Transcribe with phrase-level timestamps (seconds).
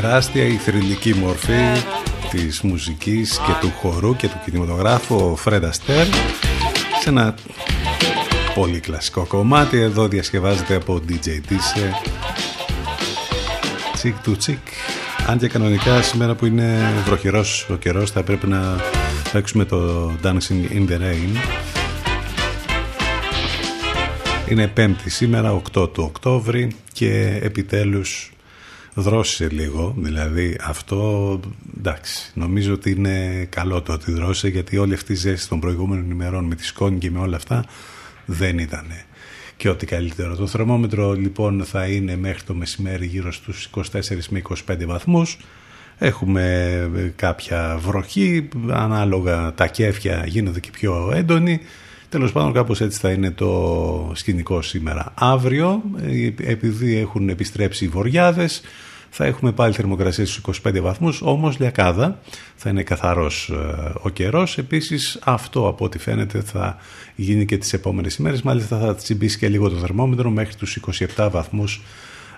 [0.00, 1.82] Τεράστια η θρηλυκή μορφή
[2.30, 6.06] της μουσικής και του χορού και του κινηματογράφου ο Φρέντα Αστέρ
[7.00, 7.34] σε ένα
[8.54, 9.80] πολύ κλασικό κομμάτι.
[9.80, 12.08] Εδώ διασκευάζεται από DJ Tisse
[13.92, 14.58] τσικ του τσικ.
[15.26, 18.80] Αν και κανονικά σήμερα που είναι βροχερός ο καιρός θα πρέπει να
[19.32, 21.36] παίξουμε το Dancing in the Rain.
[24.48, 28.32] Είναι πέμπτη σήμερα 8 του Οκτώβρη και επιτέλους
[28.94, 31.40] δρόσε λίγο δηλαδή αυτό
[31.78, 36.10] εντάξει νομίζω ότι είναι καλό το ότι δρώσε γιατί όλη αυτή η ζέστη των προηγούμενων
[36.10, 37.64] ημερών με τη σκόνη και με όλα αυτά
[38.26, 38.86] δεν ήταν
[39.56, 40.36] και ό,τι καλύτερο.
[40.36, 43.82] Το θερμόμετρο λοιπόν θα είναι μέχρι το μεσημέρι γύρω στους 24
[44.28, 45.38] με 25 βαθμούς.
[45.98, 51.60] Έχουμε κάποια βροχή ανάλογα τα κέφια γίνονται και πιο έντονοι
[52.12, 55.12] Τέλος πάντων, κάπως έτσι θα είναι το σκηνικό σήμερα.
[55.14, 58.48] Αύριο, ε, επειδή έχουν επιστρέψει οι βορειάδε,
[59.10, 62.20] θα έχουμε πάλι θερμοκρασία στους 25 βαθμούς, όμως λιακάδα
[62.54, 64.58] θα είναι καθαρός ε, ο καιρός.
[64.58, 66.76] Επίσης αυτό από ό,τι φαίνεται θα
[67.14, 70.78] γίνει και τις επόμενες ημέρες, μάλιστα θα τσιμπήσει και λίγο το θερμόμετρο μέχρι τους
[71.16, 71.82] 27 βαθμούς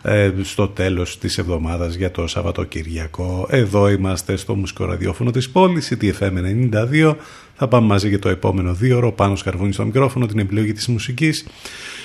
[0.06, 3.46] ε, στο τέλος της εβδομάδας για το Σαββατοκυριακό.
[3.50, 7.16] Εδώ είμαστε στο μουσικό ραδιόφωνο της πόλης, CTFM 92.
[7.54, 10.86] Θα πάμε μαζί για το επόμενο δύο ώρο πάνω σκαρβούνι στο μικρόφωνο, την επιλογή της
[10.86, 11.46] μουσικής.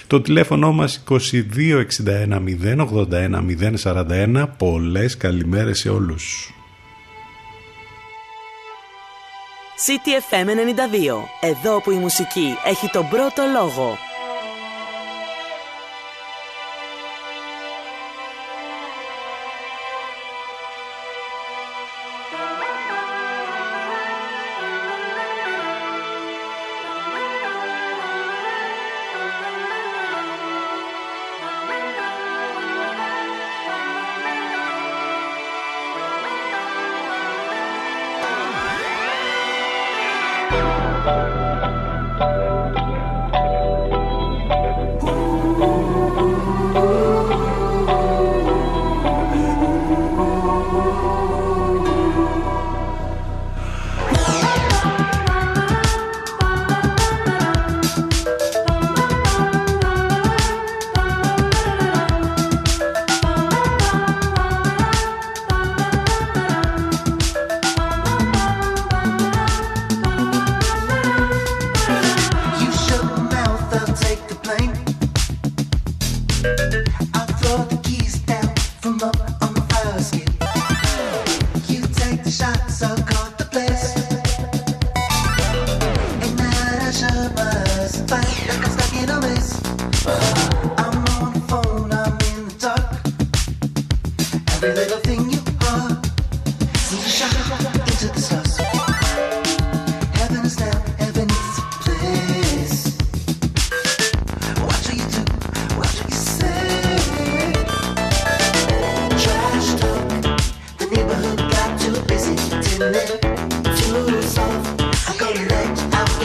[0.08, 3.44] Το τηλέφωνο μας 2261 081
[3.84, 4.46] 041.
[4.58, 6.54] Πολλές καλημέρες σε όλους.
[9.86, 11.50] CTFM 92.
[11.50, 14.09] Εδώ που η μουσική έχει τον πρώτο λόγο.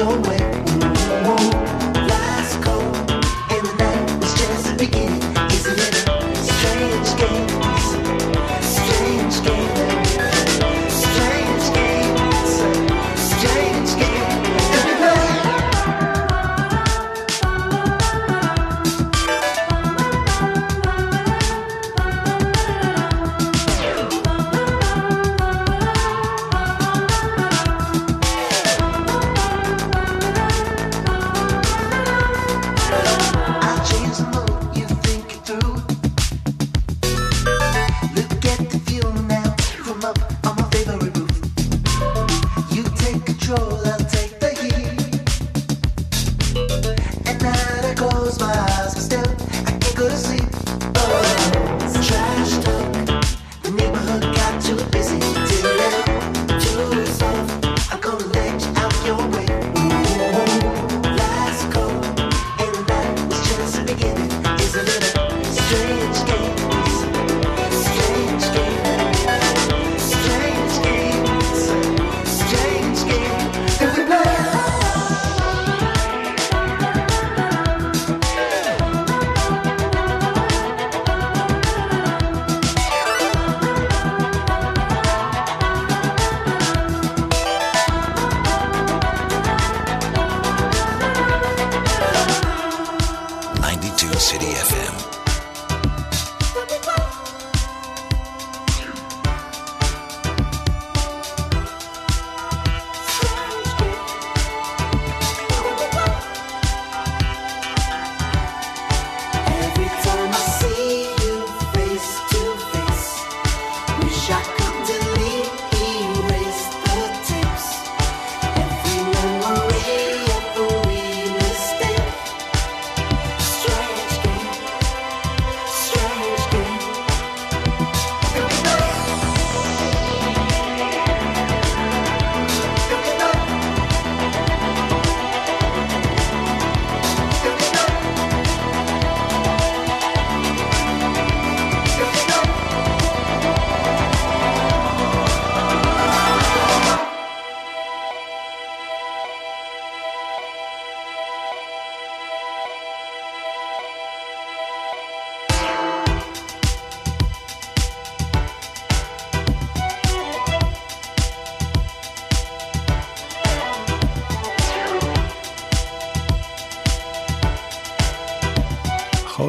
[0.05, 0.34] your way.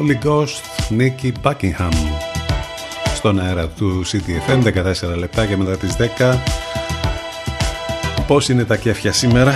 [0.06, 0.62] Holy Ghost
[0.98, 1.92] Nicky Buckingham.
[3.14, 6.38] Στον αέρα του CTFM 14 λεπτά και μετά τις 10
[8.26, 9.54] Πώς είναι τα κέφια σήμερα;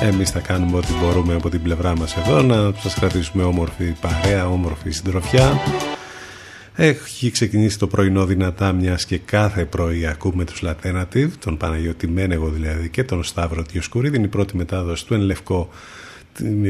[0.00, 4.48] Εμείς θα κάνουμε ό,τι μπορούμε από την πλευρά μας εδώ να σας κρατήσουμε όμορφη παρέα,
[4.48, 5.60] όμορφη συντροφιά
[6.76, 12.48] έχει ξεκινήσει το πρωινό δυνατά μιας και κάθε πρωί ακούμε τους Latenative, τον Παναγιώτη Μένεγο
[12.48, 14.16] δηλαδή και τον Σταύρο Τιοσκουρίδη.
[14.16, 15.68] Είναι η πρώτη μετάδοση του Ενλευκό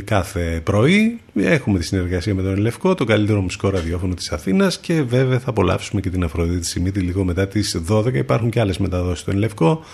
[0.05, 1.21] κάθε πρωί.
[1.35, 5.51] Έχουμε τη συνεργασία με τον Ενλευκό, το καλύτερο μουσικό ραδιόφωνο της Αθήνας και βέβαια θα
[5.51, 8.15] απολαύσουμε και την Αφροδίτη Σιμίτη λίγο μετά τις 12.
[8.15, 9.85] Υπάρχουν και άλλες μεταδόσεις του Ενλευκό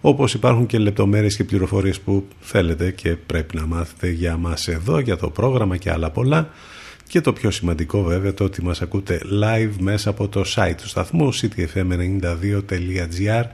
[0.00, 4.98] όπως υπάρχουν και λεπτομέρειες και πληροφορίες που θέλετε και πρέπει να μάθετε για μας εδώ,
[4.98, 6.50] για το πρόγραμμα και άλλα πολλά
[7.10, 10.88] και το πιο σημαντικό βέβαια το ότι μας ακούτε live μέσα από το site του
[10.88, 13.44] σταθμού ctfm92.gr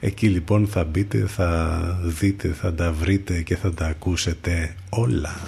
[0.00, 5.40] Εκεί λοιπόν θα μπείτε, θα δείτε, θα τα βρείτε και θα τα ακούσετε όλα.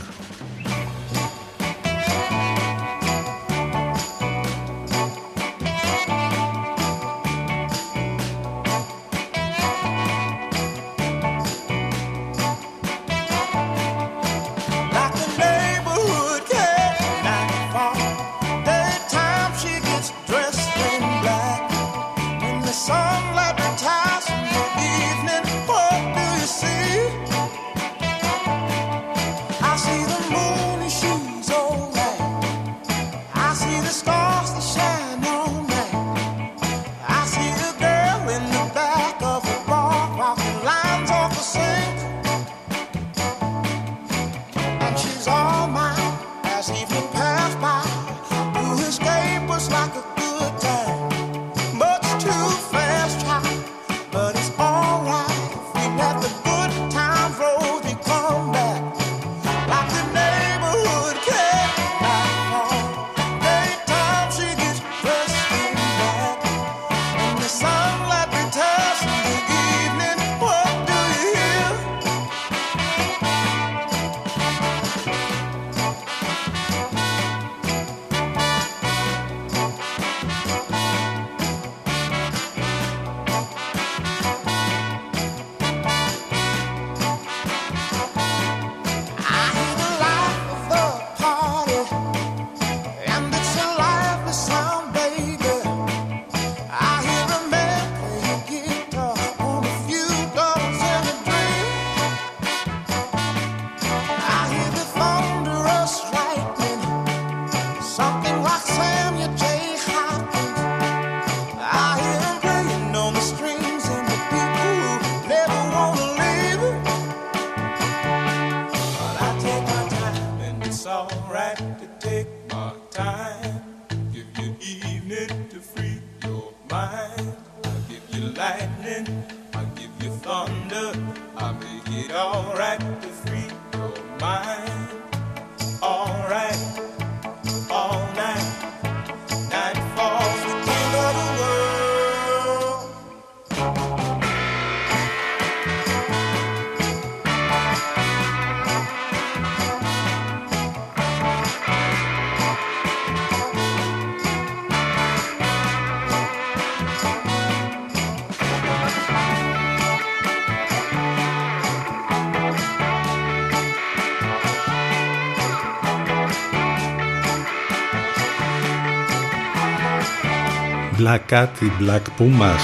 [171.11, 172.61] Black Cat ή Black Pumas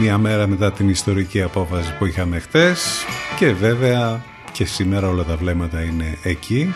[0.00, 3.04] Μια μέρα μετά την ιστορική απόφαση που είχαμε χτες
[3.38, 6.74] και βέβαια και σήμερα όλα τα βλέμματα είναι εκεί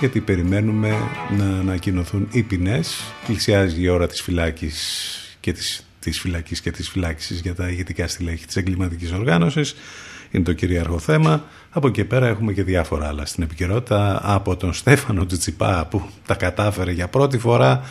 [0.00, 0.96] γιατί περιμένουμε
[1.38, 3.00] να ανακοινωθούν οι ποινές.
[3.26, 8.08] Πλησιάζει η ώρα της φυλάκης και της, της φυλακής και της φυλάκησης για τα ηγετικά
[8.08, 9.74] στελέχη της εγκληματικής οργάνωσης
[10.32, 11.44] είναι το κυρίαρχο θέμα.
[11.70, 14.20] Από εκεί πέρα έχουμε και διάφορα άλλα στην επικαιρότητα.
[14.22, 17.82] Από τον Στέφανο Τζιτσιπά που τα κατάφερε για πρώτη φορά.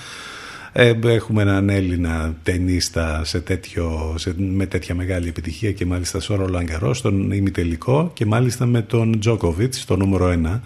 [0.74, 6.33] Ε, έχουμε έναν Έλληνα ταινίστα σε τέτοιο, σε, με τέτοια μεγάλη επιτυχία και μάλιστα σε
[6.33, 10.62] όρο Λαγκαρό στον ημιτελικό και μάλιστα με τον Τζόκοβιτς, το νούμερο ένα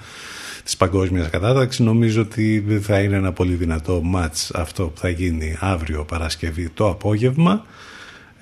[0.64, 1.86] της παγκόσμιας κατάταξης.
[1.86, 6.90] Νομίζω ότι θα είναι ένα πολύ δυνατό μάτς αυτό που θα γίνει αύριο Παρασκευή το
[6.90, 7.66] απόγευμα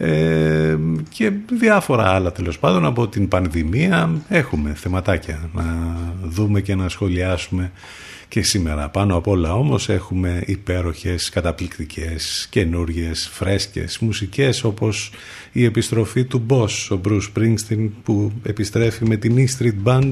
[0.04, 0.78] ε,
[1.10, 4.22] και διάφορα άλλα τέλος πάντων από την πανδημία.
[4.30, 7.72] Έχουμε θεματάκια να δούμε και να σχολιάσουμε.
[8.28, 8.90] Και σήμερα.
[8.90, 15.12] Πάνω απ' όλα όμως έχουμε υπέροχες, καταπληκτικές, καινούργιες, φρέσκες μουσικές όπως
[15.52, 20.12] η επιστροφή του Boss, ο Bruce Springsteen που επιστρέφει με την E Street Band.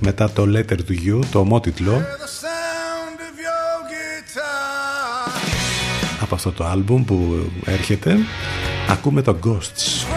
[0.00, 2.02] Μετά το Letter to You, το ομότιτλο
[6.26, 8.16] από αυτό το άλμπουμ που έρχεται
[8.88, 10.15] ακούμε το Ghosts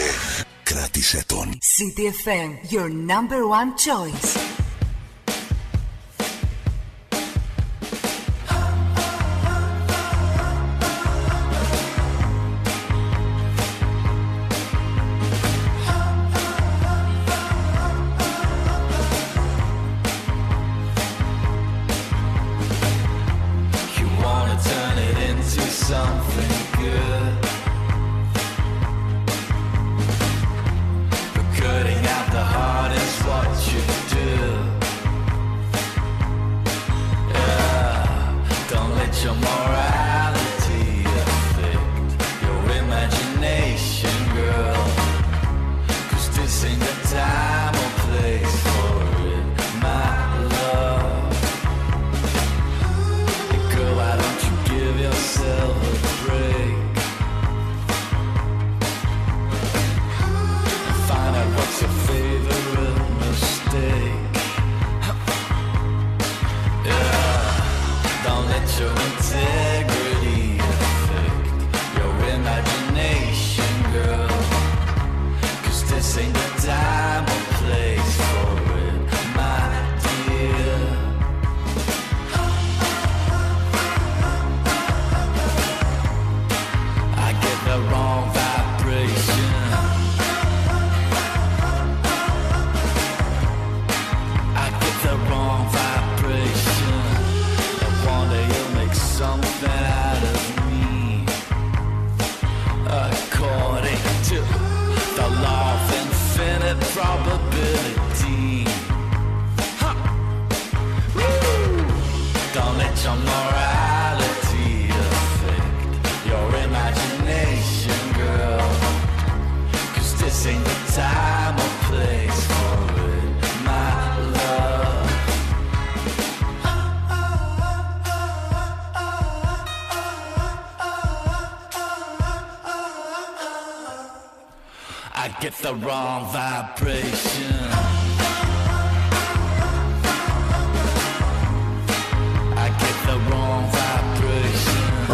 [0.64, 1.58] κράτησε τον.
[1.60, 4.61] CTFM, your number one choice.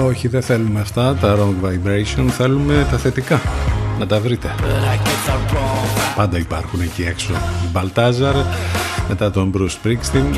[0.05, 3.41] Όχι, δεν θέλουμε αυτά, τα wrong vibration, θέλουμε τα θετικά.
[3.99, 4.55] Να τα βρείτε.
[6.15, 7.33] Πάντα υπάρχουν εκεί έξω.
[7.71, 8.35] Μπαλτάζαρ,
[9.07, 10.35] μετά τον Bruce Springsteen.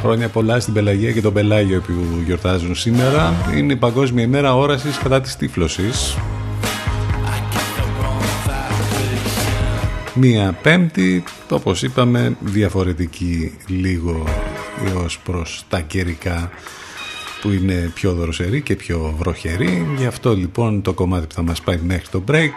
[0.00, 1.92] Χρόνια πολλά στην Πελαγία και τον Πελάγιο που
[2.26, 3.32] γιορτάζουν σήμερα.
[3.56, 6.16] Είναι η Παγκόσμια ημέρα όρασης κατά της τύφλωσης.
[10.22, 14.24] Μία πέμπτη, όπως είπαμε, διαφορετική λίγο
[15.04, 16.50] ως προς τα καιρικά
[17.40, 19.86] που είναι πιο δροσερή και πιο βροχερή.
[19.96, 22.50] Γι' αυτό λοιπόν το κομμάτι που θα μας πάει μέχρι το break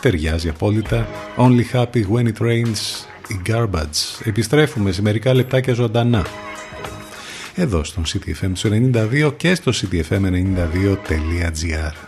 [0.00, 1.08] ταιριάζει απόλυτα.
[1.36, 4.20] Only happy when it rains, η garbage.
[4.24, 6.26] Επιστρέφουμε σε μερικά λεπτάκια ζωντανά.
[7.54, 8.52] Εδώ στον CTFM
[8.92, 12.07] 92 και στο ctfm92.gr.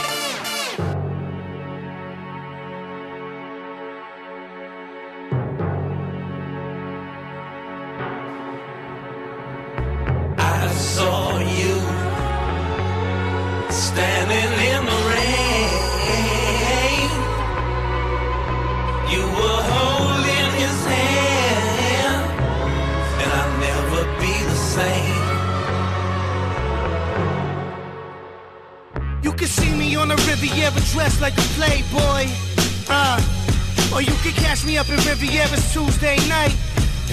[34.81, 36.57] Up in Riviera's Tuesday night.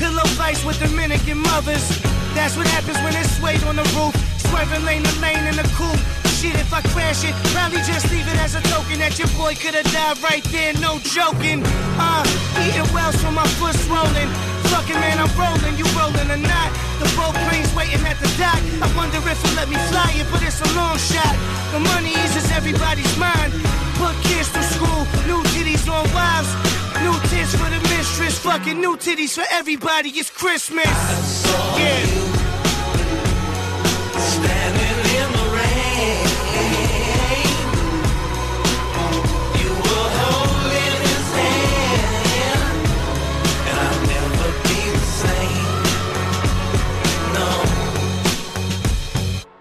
[0.00, 1.84] Pillow fights with Dominican mothers.
[2.32, 4.16] That's what happens when it's swayed on the roof.
[4.48, 6.00] Swerving lane to lane in the coupe.
[6.40, 9.52] Shit, if I crash it, probably just leave it as a token that your boy
[9.52, 11.60] could've died right there, no joking.
[12.00, 12.24] Uh,
[12.64, 14.30] eating well so my foot's rolling.
[14.72, 16.70] Fucking man, I'm rolling, you rolling or not.
[17.04, 18.62] The boat plane's waiting at the dock.
[18.80, 21.36] I wonder if he'll let me fly it, but it's a long shot.
[21.76, 23.52] The money eases everybody's mind.
[28.48, 30.08] Fucking new titties for everybody.
[30.08, 30.86] It's Christmas.
[31.78, 32.24] yeah.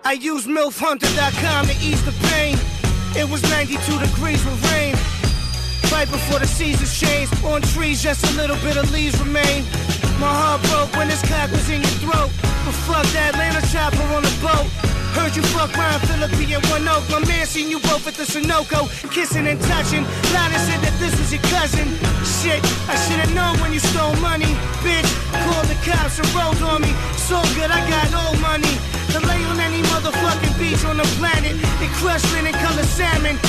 [0.06, 2.58] I used MILFHunter.com to ease the pain.
[3.18, 4.87] It was 92 degrees with rain.
[5.98, 7.26] Right before the seasons change.
[7.42, 9.66] On trees, just a little bit of leaves remain.
[10.22, 12.30] My heart broke when this cock was in your throat.
[12.38, 14.70] But fuck that Atlanta chopper on the boat.
[15.18, 17.02] Heard you fuck Ryan Philippi and One Oak.
[17.10, 20.06] My man seen you both at the Sunoco, kissing and touching.
[20.38, 21.90] Lana said that this was your cousin.
[22.22, 24.54] Shit, I should've known when you stole money.
[24.86, 25.10] Bitch,
[25.50, 26.94] called the cops and rolled on me.
[27.26, 28.70] So good, I got old money
[29.18, 31.58] to lay on any motherfucking beach on the planet.
[31.82, 33.42] They crush linen color salmon.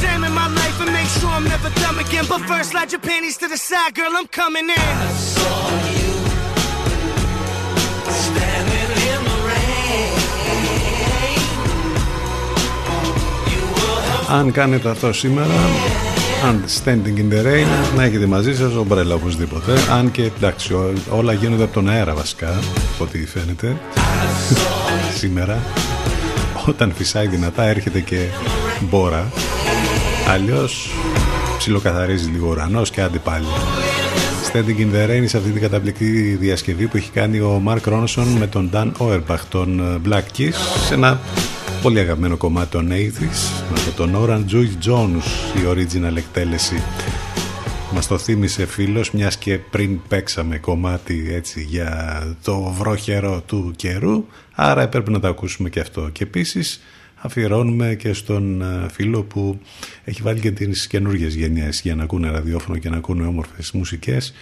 [0.00, 2.24] Re-examine my life and make sure I'm never dumb again.
[2.32, 4.12] But first, slide your panties to the side, girl.
[4.20, 4.78] I'm coming in.
[4.78, 5.56] I saw
[5.96, 6.10] you
[8.24, 10.12] standing in the rain.
[14.28, 15.54] Αν κάνετε αυτό σήμερα,
[16.44, 19.72] αν standing in the rain, να έχετε μαζί σας ομπρέλα οπωσδήποτε.
[19.90, 20.74] Αν και εντάξει,
[21.10, 22.48] όλα γίνονται από τον αέρα βασικά,
[22.94, 23.76] από ό,τι φαίνεται
[25.16, 25.58] σήμερα
[26.66, 28.26] όταν φυσάει δυνατά έρχεται και
[28.80, 29.30] μπόρα
[30.30, 30.90] αλλιώς
[31.58, 33.44] ψιλοκαθαρίζει λίγο ουρανός και άντε πάλι.
[34.52, 38.26] Standing in the Rain σε αυτή την καταπληκτική διασκευή που έχει κάνει ο Mark Ronson
[38.38, 40.54] με τον Dan Auerbach των ε, Black Keys
[40.86, 41.20] σε ένα
[41.82, 46.82] πολύ αγαπημένο κομμάτι των 80's με τον Orange Joy Jones η original εκτέλεση.
[47.94, 54.24] Μας το θύμισε φίλος μιας και πριν παίξαμε κομμάτι έτσι για το βροχερό του καιρού
[54.54, 56.08] άρα έπρεπε να το ακούσουμε και αυτό.
[56.12, 56.80] Και επίσης
[57.20, 59.60] αφιερώνουμε και στον ε, φίλο που
[60.04, 64.34] έχει βάλει και τις καινούργιες γενιές για να ακούνε ραδιόφωνο και να ακούνε όμορφες μουσικές.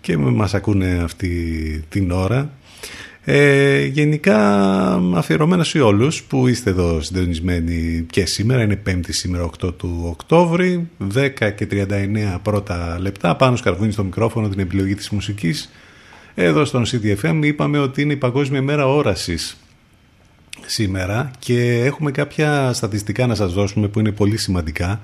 [0.00, 2.50] Και μας ακούνε αυτή την ώρα.
[3.24, 4.38] Ε, γενικά
[5.14, 10.88] αφιερωμένα σε όλους που είστε εδώ συντονισμένοι και σήμερα, είναι 5η σήμερα 8 του Οκτώβρη,
[11.14, 15.70] 10 και 39 πρώτα λεπτά, πάνω σκαρβούνι στο μικρόφωνο την επιλογή της μουσικής.
[16.34, 19.56] Εδώ στον CDFM είπαμε ότι είναι η Παγκόσμια Μέρα Όρασης
[20.66, 25.00] σήμερα και έχουμε κάποια στατιστικά να σας δώσουμε που είναι πολύ σημαντικά.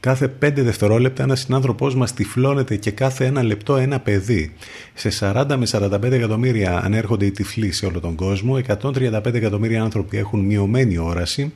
[0.00, 4.52] Κάθε 5 δευτερόλεπτα ένας συνάνθρωπός μα τυφλώνεται και κάθε ένα λεπτό ένα παιδί.
[4.94, 8.60] Σε 40 με 45 εκατομμύρια ανέρχονται οι τυφλοί σε όλο τον κόσμο.
[8.66, 11.52] 135 εκατομμύρια άνθρωποι έχουν μειωμένη όραση.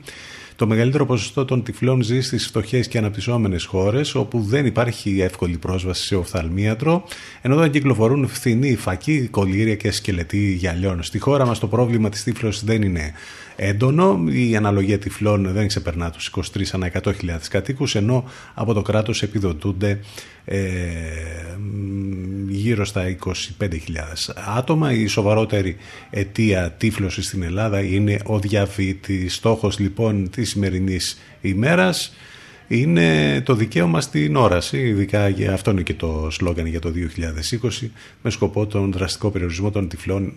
[0.55, 5.57] Το μεγαλύτερο ποσοστό των τυφλών ζει στις φτωχές και αναπτυσσόμενες χώρες, όπου δεν υπάρχει εύκολη
[5.57, 7.03] πρόσβαση σε οφθαλμίατρο,
[7.41, 11.03] ενώ δεν κυκλοφορούν φθηνοί φακοί, κολλήρια και σκελετοί γυαλιών.
[11.03, 13.13] Στη χώρα μας το πρόβλημα της τύφλωσης δεν είναι
[13.55, 14.23] έντονο.
[14.29, 17.11] Η αναλογία τυφλών δεν ξεπερνά τους 23 ανά 100.000
[17.49, 19.99] κατοίκους, ενώ από το κράτος επιδοτούνται
[20.45, 20.59] ε,
[22.47, 23.15] γύρω στα
[23.59, 23.67] 25.000
[24.57, 24.91] άτομα.
[24.91, 25.75] Η σοβαρότερη
[26.09, 29.35] αιτία τύφλωσης στην Ελλάδα είναι ο διαβήτης.
[29.35, 32.13] Στόχος λοιπόν της σημερινής ημέρας
[32.67, 36.91] είναι το δικαίωμα στην όραση, ειδικά για αυτό είναι και το σλόγκαν για το
[37.81, 37.89] 2020,
[38.21, 40.33] με σκοπό τον δραστικό περιορισμό των τυφλών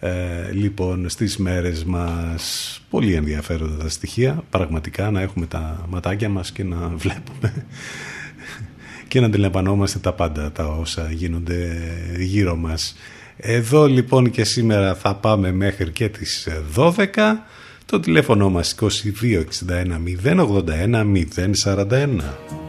[0.00, 6.52] Ε, λοιπόν, στις μέρες μας πολύ ενδιαφέροντα τα στοιχεία, πραγματικά να έχουμε τα ματάκια μας
[6.52, 7.52] και να βλέπουμε
[9.08, 11.78] και να αντιλαμβανόμαστε τα πάντα τα όσα γίνονται
[12.18, 12.96] γύρω μας.
[13.36, 16.94] Εδώ λοιπόν και σήμερα θα πάμε μέχρι και τις 12.
[17.86, 18.88] Το τηλέφωνο μας 2261
[20.24, 21.26] 081
[21.64, 22.67] 041.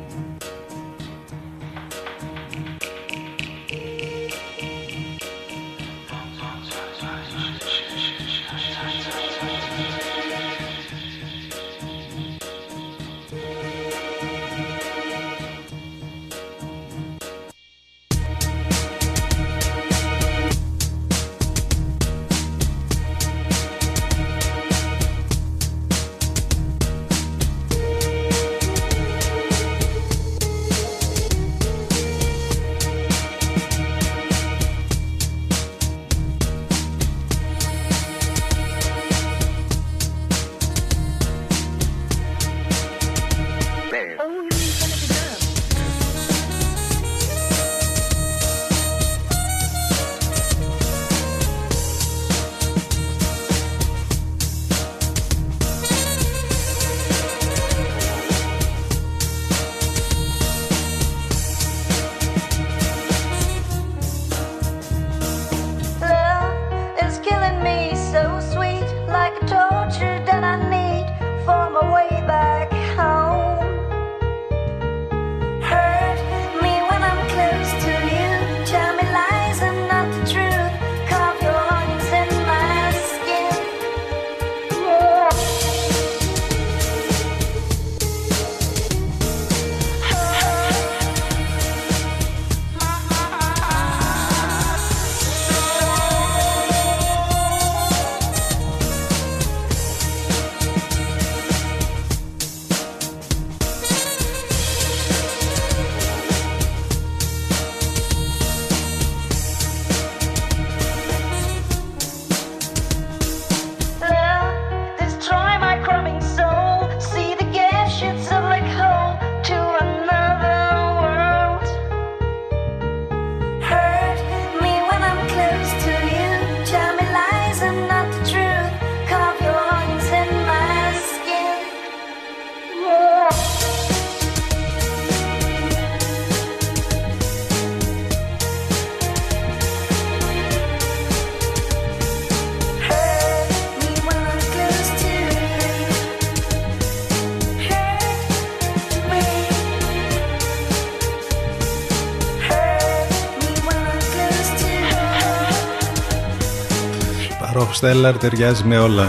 [157.72, 159.08] Στέλλαρ ταιριάζει με όλα.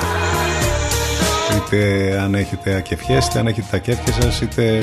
[1.56, 4.82] Είτε αν έχετε ακεφιές, είτε αν έχετε τα κέφια σας, είτε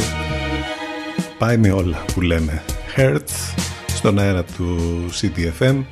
[1.38, 2.64] πάει με όλα που λέμε.
[2.96, 3.30] Hurt
[3.88, 4.78] στον αέρα του
[5.22, 5.84] CTFM.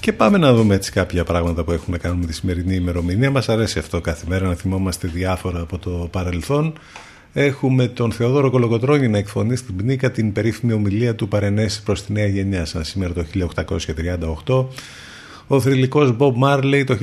[0.00, 3.30] Και πάμε να δούμε έτσι κάποια πράγματα που έχουμε κάνει με τη σημερινή ημερομηνία.
[3.30, 6.72] Μας αρέσει αυτό κάθε μέρα να θυμόμαστε διάφορα από το παρελθόν.
[7.32, 12.12] Έχουμε τον Θεοδόρο Κολοκοτρώνη να εκφωνεί στην Πνίκα την περίφημη ομιλία του παρενέσει προς τη
[12.12, 13.24] νέα γενιά σαν σήμερα το
[14.46, 14.66] 1838
[15.46, 16.96] ο θρηλυκός Bob Marley το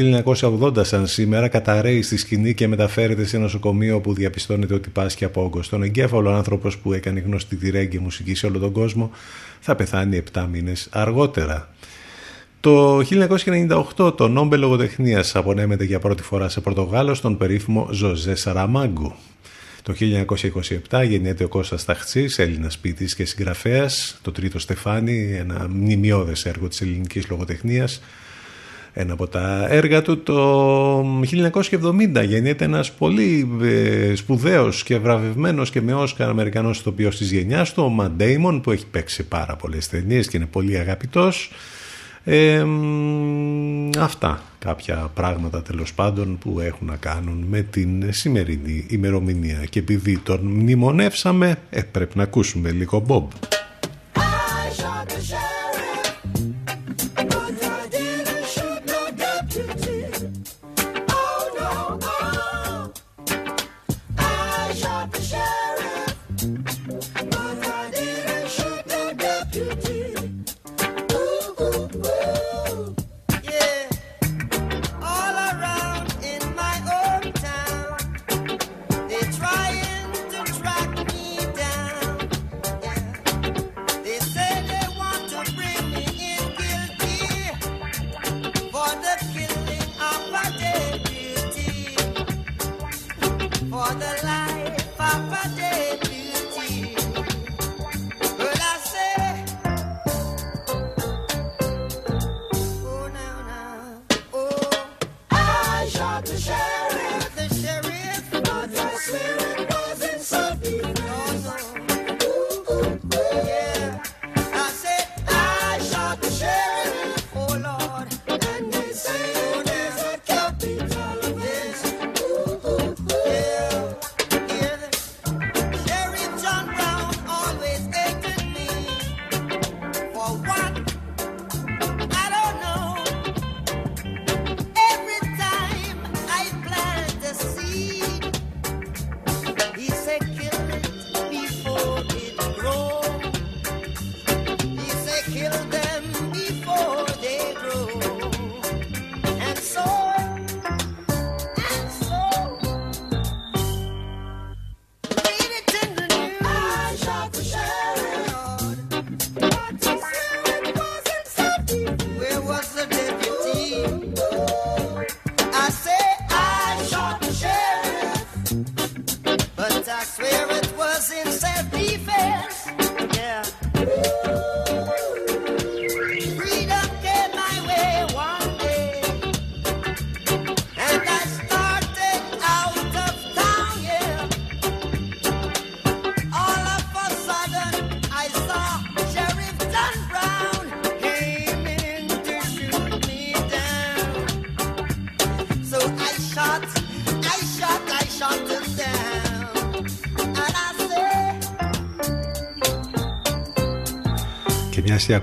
[0.78, 5.44] 1980 σαν σήμερα καταραίει στη σκηνή και μεταφέρεται σε νοσοκομείο όπου διαπιστώνεται ότι πάσχει από
[5.44, 5.66] όγκος.
[5.66, 9.12] Στον εγκέφαλο άνθρωπος που έκανε γνωστή τη ρέγγι μουσική σε όλο τον κόσμο
[9.60, 11.70] θα πεθάνει 7 μήνες αργότερα.
[12.60, 13.00] Το
[13.96, 19.14] 1998 το Νόμπελ Λογοτεχνίας απονέμεται για πρώτη φορά σε Πορτογάλο στον περίφημο Ζωζέ Σαραμάγκου.
[19.84, 19.94] Το
[20.90, 26.68] 1927 γεννιέται ο Κώστας Ταχτσής, Έλληνας ποιητής και συγγραφέας, το τρίτο Στεφάνι, ένα μνημειώδες έργο
[26.68, 28.02] της ελληνικής λογοτεχνίας,
[28.94, 30.24] ένα από τα έργα του.
[30.24, 37.32] Το 1970 γεννιέται ένας πολύ ε, σπουδαίος και βραβευμένος και με Όσκαρ Αμερικανός ηθοποιός της
[37.32, 41.52] γενιάς του, ο Μαντέιμον που έχει παίξει πάρα πολλές ταινίες και είναι πολύ αγαπητός.
[42.26, 42.66] Ε,
[44.00, 50.18] αυτά κάποια πράγματα τέλος πάντων που έχουν να κάνουν με την σημερινή ημερομηνία και επειδή
[50.18, 53.52] τον μνημονεύσαμε ε, πρέπει να ακούσουμε λίγο Bob.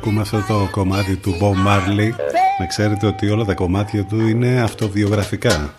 [0.01, 2.11] Ακούμε αυτό το κομμάτι του Bob Marley.
[2.59, 5.75] Να ξέρετε ότι όλα τα κομμάτια του είναι αυτοβιογραφικά.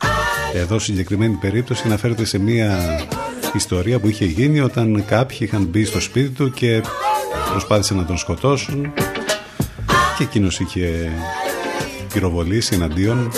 [0.53, 2.79] Εδώ συγκεκριμένη περίπτωση αναφέρεται σε μια
[3.53, 6.81] ιστορία που είχε γίνει όταν κάποιοι είχαν μπει στο σπίτι του και
[7.51, 8.93] προσπάθησαν να τον σκοτώσουν.
[10.17, 11.11] Και εκείνος είχε
[12.13, 13.31] πυροβολήσει εναντίον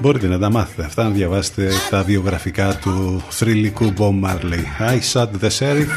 [0.00, 4.90] Μπορείτε να τα μάθετε αυτά, να διαβάσετε τα βιογραφικά του θρηλυκού Bob Marley.
[4.92, 5.88] I shot the sheriff.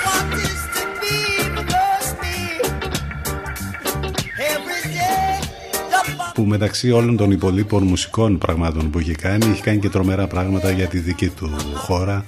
[6.33, 10.71] που μεταξύ όλων των υπολείπων μουσικών πραγμάτων που έχει κάνει έχει κάνει και τρομερά πράγματα
[10.71, 12.25] για τη δική του χώρα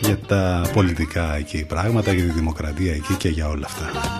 [0.00, 4.19] για τα πολιτικά εκεί πράγματα για τη δημοκρατία εκεί και για όλα αυτά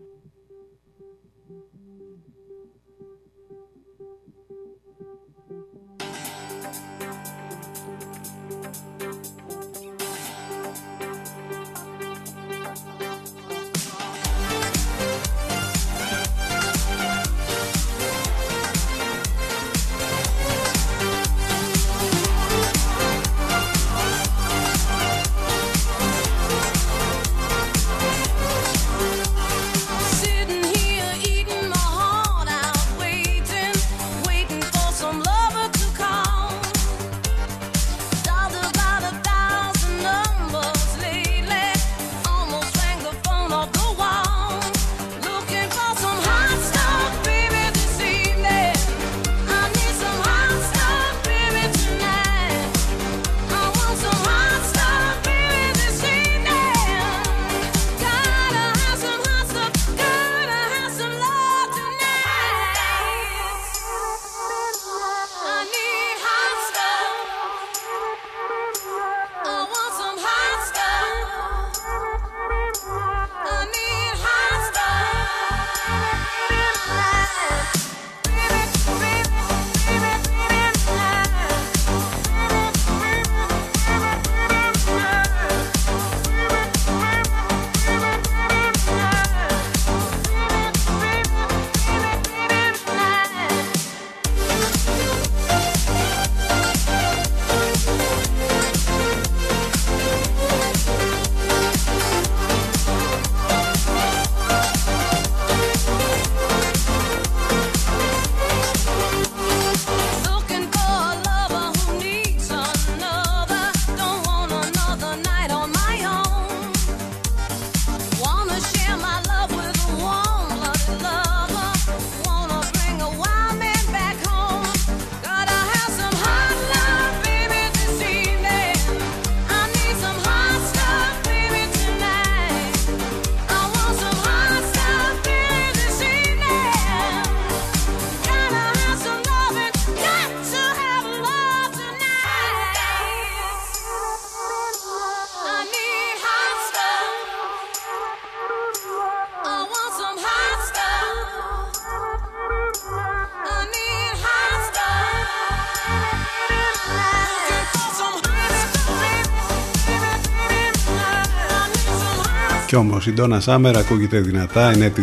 [162.81, 165.01] Όμως η Donna Summer ακούγεται δυνατά, είναι τη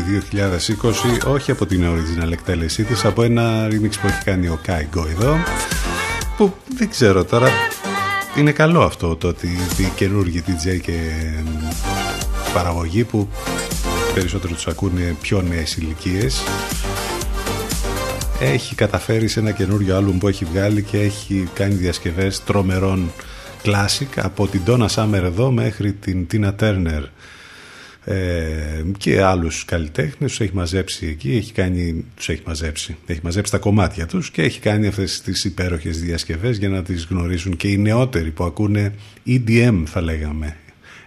[1.26, 5.06] 2020, όχι από την original εκτέλεσή της, από ένα remix που έχει κάνει ο Kaigo
[5.10, 5.36] εδώ,
[6.36, 7.48] που δεν ξέρω τώρα,
[8.36, 10.98] είναι καλό αυτό το ότι οι καινούργοι DJ και
[12.54, 13.28] παραγωγή που
[14.14, 16.42] περισσότερο τους ακούνε πιο νέες ηλικίες.
[18.40, 23.10] έχει καταφέρει σε ένα καινούριο άλμπουμ που έχει βγάλει και έχει κάνει διασκευές τρομερών
[23.64, 27.02] classic από την Donna Summer εδώ μέχρι την Tina Turner
[28.10, 33.52] ε, και άλλους καλλιτέχνες τους έχει μαζέψει εκεί, έχει κάνει, τους έχει μαζέψει, έχει μαζέψει
[33.52, 37.68] τα κομμάτια τους και έχει κάνει αυτές τις υπέροχες διασκευές για να τις γνωρίσουν και
[37.68, 38.94] οι νεότεροι που ακούνε
[39.26, 40.56] EDM θα λέγαμε,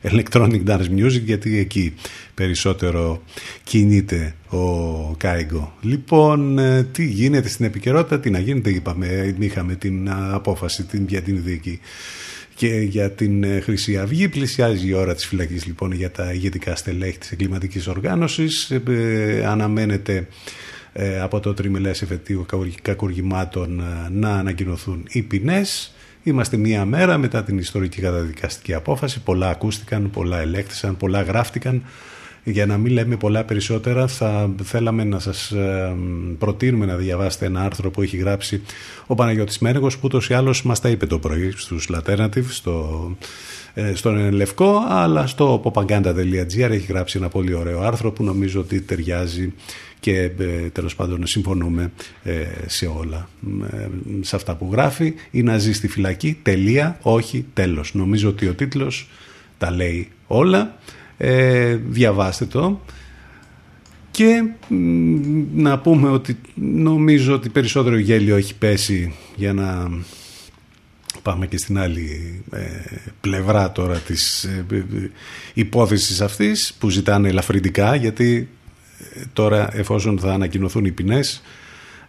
[0.02, 1.94] Electronic Dance Music γιατί εκεί
[2.34, 3.22] περισσότερο
[3.64, 5.74] κινείται ο Κάιγκο.
[5.82, 11.22] Λοιπόν, ε, τι γίνεται στην επικαιρότητα, τι να γίνεται είπαμε, είχαμε την απόφαση την, για
[11.22, 11.80] την δίκη
[12.62, 14.30] και για την ε, Χρυσή Αυγή.
[14.30, 18.72] Πλησιάζει η ώρα της φυλακής λοιπόν για τα ηγετικά στελέχη της εγκληματικής οργάνωσης.
[18.72, 20.28] Ε, αναμένεται
[21.22, 22.46] από το τριμελές εφετείο
[22.82, 25.94] κακουργημάτων να ανακοινωθούν οι ποινές.
[26.24, 29.22] Είμαστε μία μέρα μετά την ιστορική καταδικαστική απόφαση.
[29.22, 31.84] Πολλά ακούστηκαν, πολλά ελέγχθησαν, πολλά γράφτηκαν.
[32.44, 35.96] Για να μην λέμε πολλά περισσότερα θα θέλαμε να σας ε,
[36.38, 38.62] προτείνουμε να διαβάσετε ένα άρθρο που έχει γράψει
[39.06, 43.16] ο Παναγιώτης Μέργος που ούτως ή άλλως μας τα είπε το πρωί στους Laternative στο,
[43.74, 48.82] ε, στον Λευκό αλλά στο popaganda.gr έχει γράψει ένα πολύ ωραίο άρθρο που νομίζω ότι
[48.82, 49.54] ταιριάζει
[50.00, 51.92] και ε, τέλος πάντων συμφωνούμε
[52.66, 53.30] σε όλα
[54.22, 55.14] σε αυτά που γράφει.
[55.32, 57.94] Ή να ζει στη φυλακή τελεία όχι τέλος.
[57.94, 59.10] Νομίζω ότι ο τίτλος
[59.58, 60.78] τα λέει όλα
[61.24, 62.82] ε, διαβάστε το.
[64.12, 64.44] Και
[65.54, 69.90] να πούμε ότι νομίζω ότι περισσότερο γέλιο έχει πέσει για να
[71.22, 72.60] πάμε και στην άλλη ε,
[73.22, 74.66] πλευρά τώρα της ε,
[75.54, 78.50] υπόθεσης αυτής που ζητάνε ελαφρυντικά γιατί
[79.34, 81.42] τώρα εφόσον θα ανακοινωθούν οι ποινές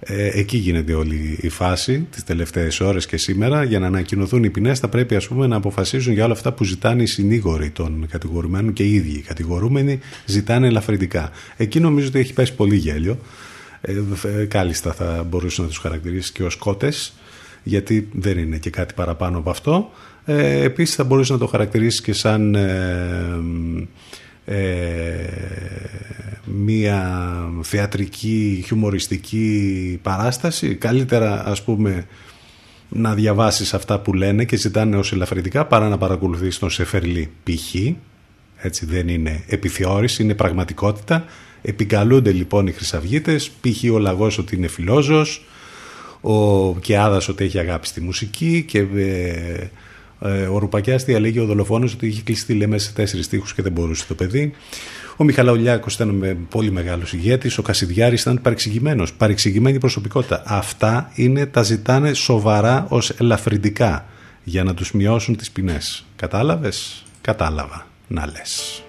[0.05, 4.51] ε, εκεί γίνεται όλη η φάση τις τελευταίες ώρες και σήμερα για να ανακοινωθούν οι
[4.51, 8.07] ποινές θα πρέπει ας πούμε να αποφασίζουν για όλα αυτά που ζητάνε οι συνήγοροι των
[8.11, 11.31] κατηγορουμένων και οι ίδιοι οι κατηγορούμενοι ζητάνε ελαφρυντικά.
[11.57, 13.19] Εκεί νομίζω ότι έχει πέσει πολύ γέλιο.
[13.81, 13.93] Ε,
[14.41, 17.13] ε, κάλλιστα θα μπορούσε να τους χαρακτηρίσει και ως κότες
[17.63, 19.91] γιατί δεν είναι και κάτι παραπάνω από αυτό.
[20.25, 23.41] Ε, επίσης θα μπορούσε να το χαρακτηρίσει και σαν ε,
[24.45, 24.63] ε,
[26.45, 27.23] μία
[27.63, 30.75] θεατρική, χιουμοριστική παράσταση.
[30.75, 32.07] Καλύτερα ας πούμε
[32.89, 37.75] να διαβάσεις αυτά που λένε και ζητάνε ως ελαφρυντικά παρά να παρακολουθείς τον Σεφερλί π.χ.
[38.57, 41.25] Έτσι δεν είναι επιθεώρηση, είναι πραγματικότητα.
[41.63, 43.93] Επικαλούνται λοιπόν οι χρυσαυγίτες, π.χ.
[43.93, 45.47] ο Λαγός ότι είναι φιλόζος,
[46.21, 49.71] ο Κεάδας ότι έχει αγάπη στη μουσική και ε, ε,
[50.53, 53.73] ο Ρουπακιάς διαλέγει ο δολοφόνος ότι είχε κλείσει τη λέμε σε τέσσερις τείχου και δεν
[53.73, 54.53] μπορούσε το παιδί.
[55.17, 57.59] Ο Μιχαλαουλιάκος ήταν με πολύ μεγάλος ηγέτης.
[57.59, 59.13] Ο Κασιδιάρης ήταν παρεξηγημένος.
[59.13, 60.43] Παρεξηγημένη προσωπικότητα.
[60.47, 64.07] Αυτά είναι, τα ζητάνε σοβαρά ως ελαφρυντικά
[64.45, 66.05] για να τους μειώσουν τις ποινές.
[66.17, 67.87] Κατάλαβες, κατάλαβα.
[68.09, 68.83] Να λες.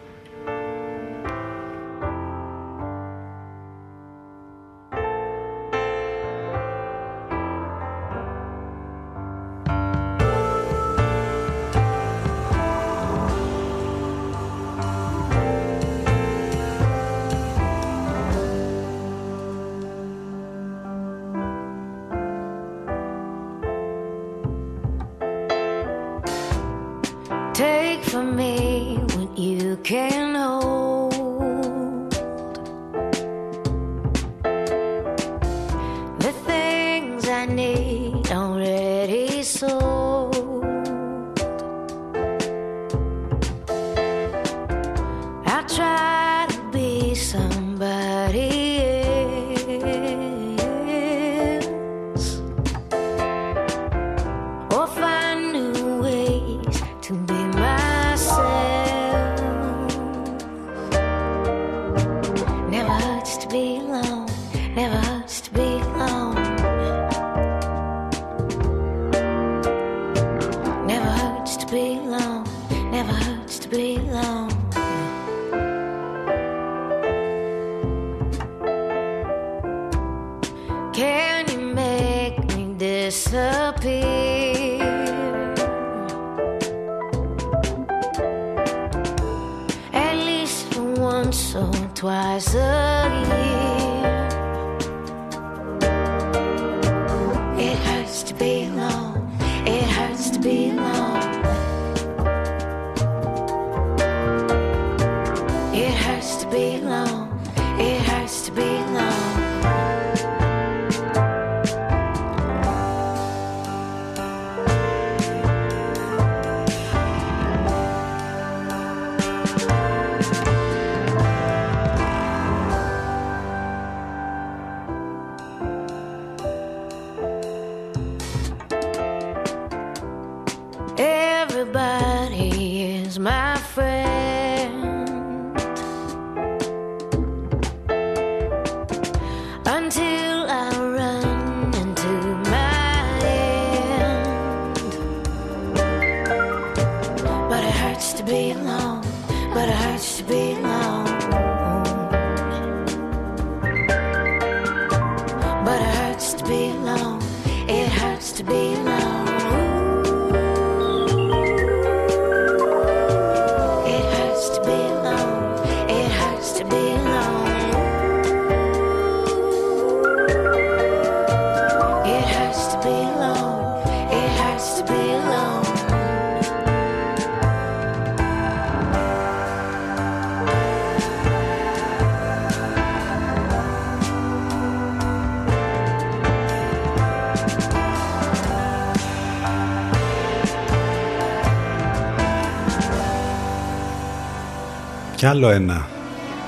[195.23, 195.89] κι άλλο ένα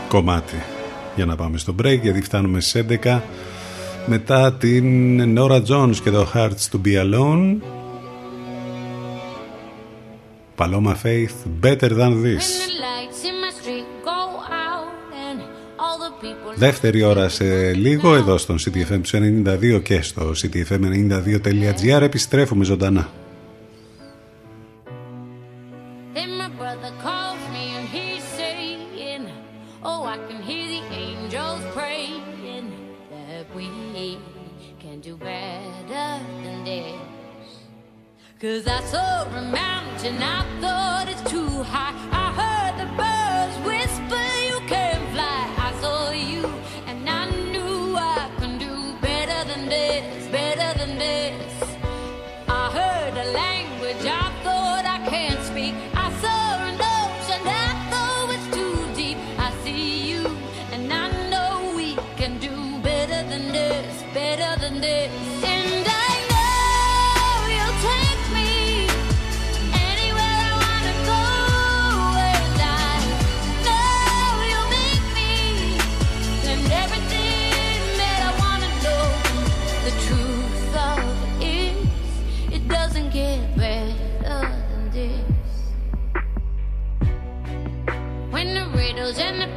[0.08, 0.56] κομμάτι.
[1.16, 3.22] Για να πάμε στο break γιατί φτάνουμε στις 11
[4.06, 7.58] μετά την Nora Jones και το Hearts to be Alone.
[10.58, 12.44] Paloma Faith Better Than This.
[16.56, 19.02] Δεύτερη ώρα σε λίγο εδώ στον CTFM
[19.46, 23.10] 92 και στο ctfm92.gr επιστρέφουμε ζωντανά.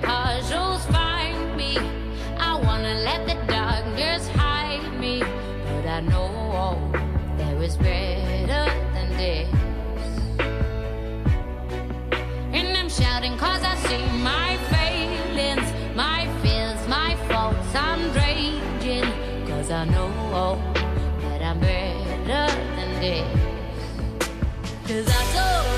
[0.03, 1.78] puzzles find me.
[2.38, 6.90] I wanna let the darkness hide me, but I know
[7.36, 9.49] there is better than this.
[12.53, 17.74] And I'm shouting cause I see my failings, my fears, my faults.
[17.74, 19.11] I'm raging
[19.46, 20.59] cause I know
[21.22, 22.46] that I'm better
[22.76, 23.28] than this.
[24.86, 25.78] Cause I told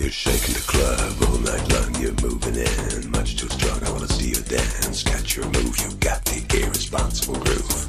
[0.00, 3.10] You're shaking the club all night long, you're moving in.
[3.10, 5.02] Much too strong, I wanna see you dance.
[5.02, 7.88] Got your move, you got the irresponsible groove.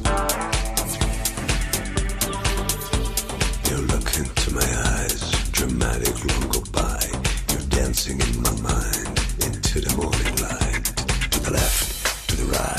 [3.70, 7.02] You look into my eyes, dramatic long go by.
[7.52, 9.08] You're dancing in my mind,
[9.44, 10.86] into the morning light.
[11.32, 12.75] To the left, to the right.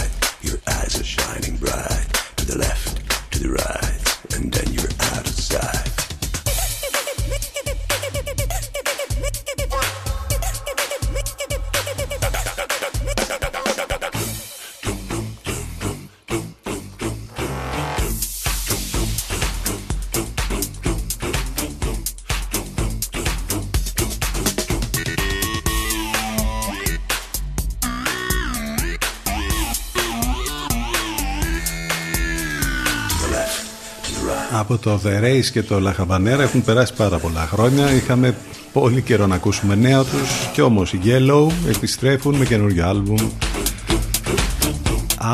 [34.76, 37.92] Από το The Race και το La Habanera έχουν περάσει πάρα πολλά χρόνια.
[37.92, 38.36] Είχαμε
[38.72, 43.28] πολύ καιρό να ακούσουμε νέα τους και όμως οι Yellow επιστρέφουν με καινούριο άλμπουμ.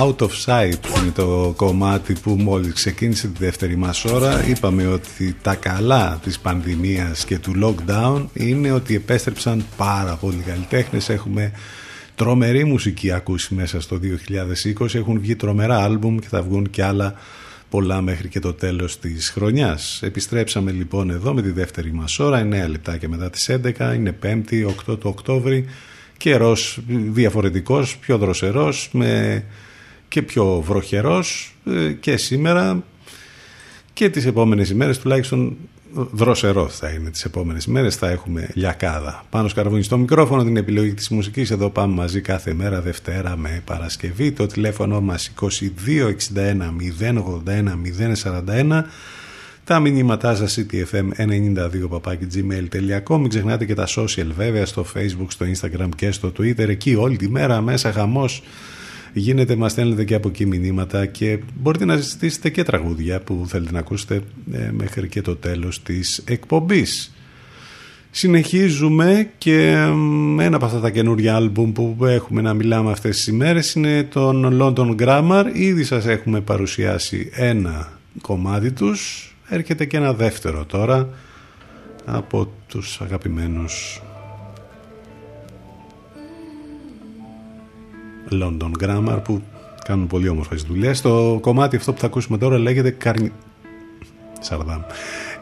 [0.00, 4.44] Out of Sight είναι το κομμάτι που μόλις ξεκίνησε τη δεύτερη μας ώρα.
[4.46, 11.08] Είπαμε ότι τα καλά της πανδημίας και του lockdown είναι ότι επέστρεψαν πάρα πολλοί καλλιτέχνες.
[11.08, 11.52] Έχουμε
[12.14, 13.98] τρομερή μουσική ακούσει μέσα στο
[14.80, 17.14] 2020 έχουν βγει τρομερά άλμπουμ και θα βγουν και άλλα
[17.72, 20.00] πολλά μέχρι και το τέλος της χρονιάς.
[20.02, 24.66] Επιστρέψαμε λοιπόν εδώ με τη δεύτερη μας ώρα, 9 λεπτάκια μετά τις 11, είναι 5η,
[24.90, 25.64] 8 του Οκτώβρη,
[26.16, 29.44] καιρός διαφορετικός, πιο δροσερός με
[30.08, 32.84] και πιο βροχερός ε, και σήμερα
[33.92, 35.56] και τις επόμενες ημέρες τουλάχιστον
[35.94, 39.24] δροσερό θα είναι τις επόμενες μέρες θα έχουμε λιακάδα.
[39.30, 41.50] Πάνω σκαρβούνι στο μικρόφωνο την επιλογή της μουσικής.
[41.50, 44.32] Εδώ πάμε μαζί κάθε μέρα Δευτέρα με Παρασκευή.
[44.32, 45.50] Το τηλέφωνο μας 2261
[47.00, 47.76] 081
[48.48, 48.82] 041
[49.64, 52.00] τα μηνύματά σας ctfm92
[52.34, 56.68] gmail.com μην ξεχνάτε και τα social βέβαια στο facebook, στο instagram και στο twitter.
[56.68, 58.42] Εκεί όλη τη μέρα μέσα χαμός
[59.12, 63.72] γίνεται, μας στέλνετε και από εκεί μηνύματα και μπορείτε να ζητήσετε και τραγούδια που θέλετε
[63.72, 64.20] να ακούσετε
[64.52, 67.14] ε, μέχρι και το τέλος της εκπομπής.
[68.10, 69.70] Συνεχίζουμε και
[70.38, 74.58] ένα από αυτά τα καινούργια άλμπουμ που έχουμε να μιλάμε αυτές τις ημέρες είναι τον
[74.60, 75.44] London Grammar.
[75.52, 79.34] Ήδη σας έχουμε παρουσιάσει ένα κομμάτι τους.
[79.48, 81.08] Έρχεται και ένα δεύτερο τώρα
[82.04, 84.02] από τους αγαπημένους
[88.42, 89.42] London Grammar που
[89.84, 91.00] κάνουν πολύ όμορφες δουλειές.
[91.00, 93.32] Το κομμάτι αυτό που θα ακούσουμε τώρα λέγεται Καρνι...
[94.40, 94.82] Σαρδάμ.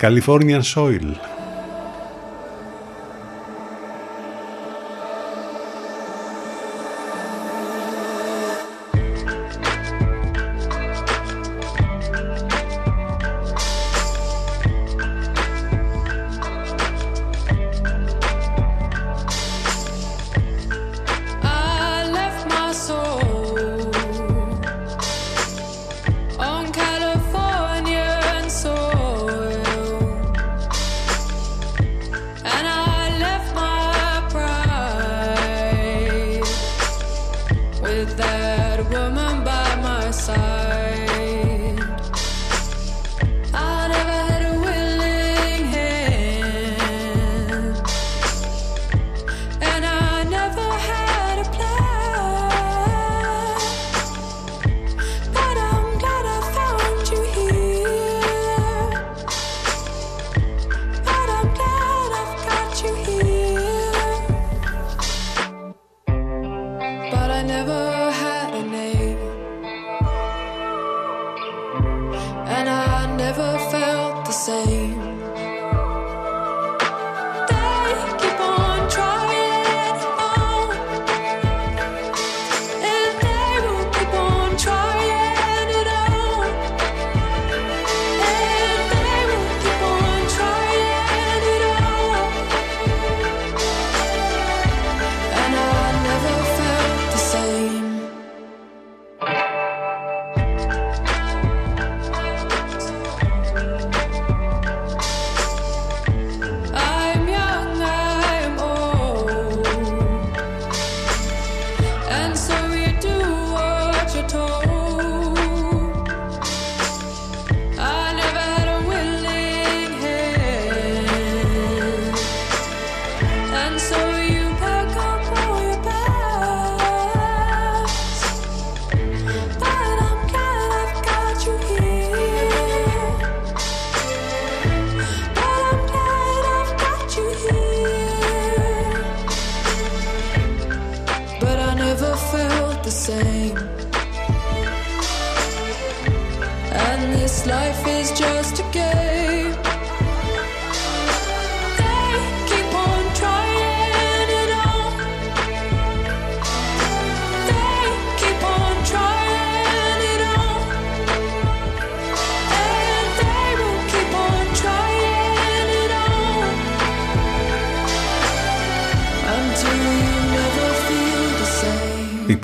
[0.01, 1.40] Californian Soil.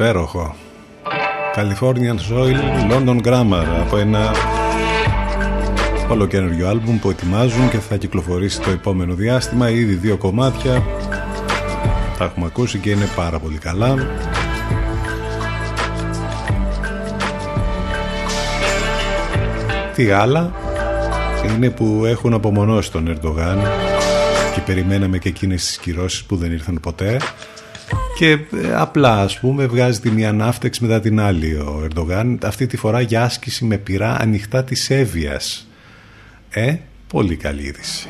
[0.07, 0.55] Υπέροχο.
[1.57, 2.57] Californian Soil,
[2.91, 4.31] London Grammar από ένα
[6.11, 9.71] ολοκένουργιο άλμπουμ που ετοιμάζουν και θα κυκλοφορήσει το επόμενο διάστημα.
[9.71, 10.83] Ήδη δύο κομμάτια.
[12.19, 13.95] Τα έχουμε ακούσει και είναι πάρα πολύ καλά.
[19.95, 20.53] Τι άλλα
[21.55, 23.59] είναι που έχουν απομονώσει τον Ερντογάν
[24.55, 27.17] και περιμέναμε και εκείνες τις κυρώσεις που δεν ήρθαν ποτέ;
[28.17, 32.39] Και ε, απλά ας πούμε βγάζει τη μία ναύτεξ μετά την άλλη ο Ερντογάν.
[32.43, 35.69] Αυτή τη φορά για άσκηση με πυρά ανοιχτά της Εύβοιας.
[36.51, 36.77] Ε,
[37.09, 38.09] πολύ καλή είδηση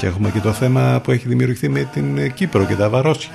[0.00, 3.32] Και έχουμε και το θέμα που έχει δημιουργηθεί με την Κύπρο και τα Βαρόσια.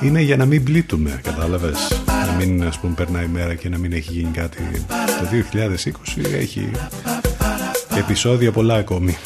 [0.00, 2.02] Είναι για να μην πλήττουμε, κατάλαβες.
[2.06, 4.58] Να μην, ας πούμε, περνάει η μέρα και να μην έχει γίνει κάτι.
[4.88, 6.70] Το 2020 έχει
[7.98, 9.16] επεισόδια πολλά ακόμη.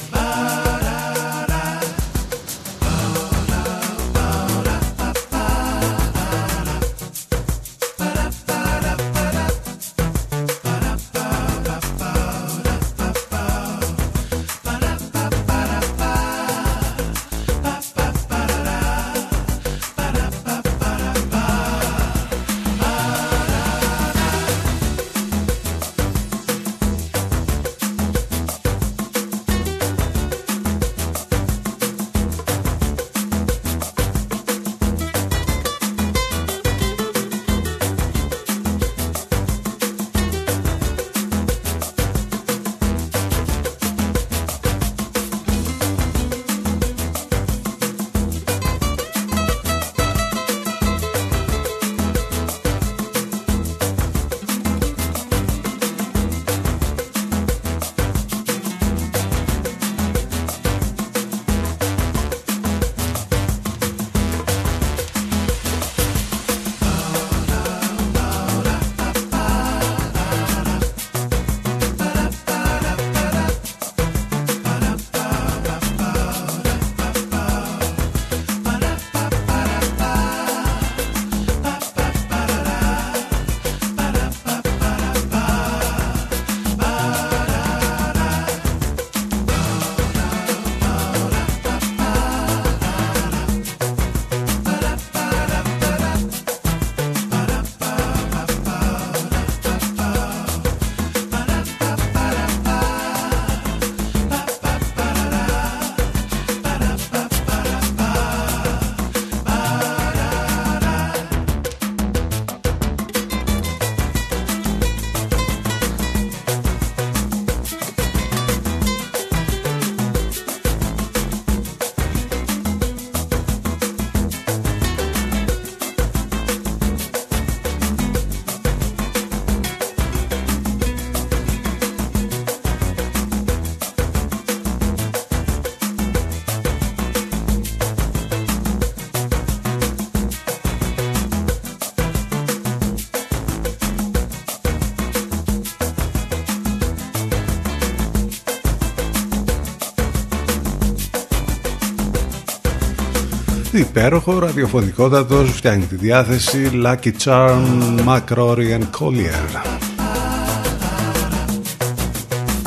[154.06, 157.60] Υπέροχο, ραδιοφωνικότατος, φτιάχνει τη διάθεση Lucky Charm,
[158.06, 159.62] McRory and Collier.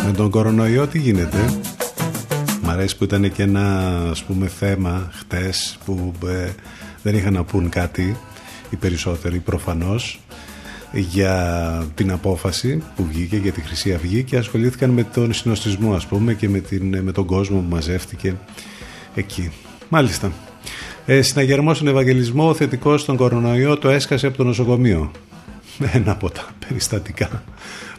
[0.05, 1.37] Με τον κορονοϊό τι γίνεται;
[2.61, 6.49] Μ' αρέσει που ήταν και ένα ας πούμε θέμα χτες που ε,
[7.03, 8.17] δεν είχαν να πούν κάτι
[8.69, 10.19] οι περισσότεροι προφανώς
[10.91, 16.05] για την απόφαση που βγήκε για τη Χρυσή Αυγή και ασχολήθηκαν με τον συνοστισμό ας
[16.05, 18.35] πούμε και με, την, με τον κόσμο που μαζεύτηκε
[19.15, 19.51] εκεί.
[19.89, 20.31] Μάλιστα.
[21.12, 25.12] Ε, συναγερμό στον Ευαγγελισμό, ο θετικός στον κορονοϊό το έσκασε από το νοσοκομείο.
[25.93, 27.43] Ένα από τα περιστατικά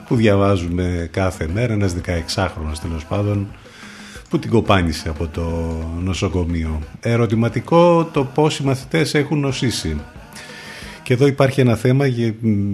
[0.09, 1.73] που διαβάζουμε κάθε μέρα.
[1.73, 3.49] Ένας 16χρονο τέλος πάντων
[4.29, 5.45] που την κοπάνισε από το
[6.03, 6.81] νοσοκομείο.
[7.01, 9.97] Ερωτηματικό το πώς οι μαθητές έχουν νοσήσει.
[11.03, 12.07] Και εδώ υπάρχει ένα θέμα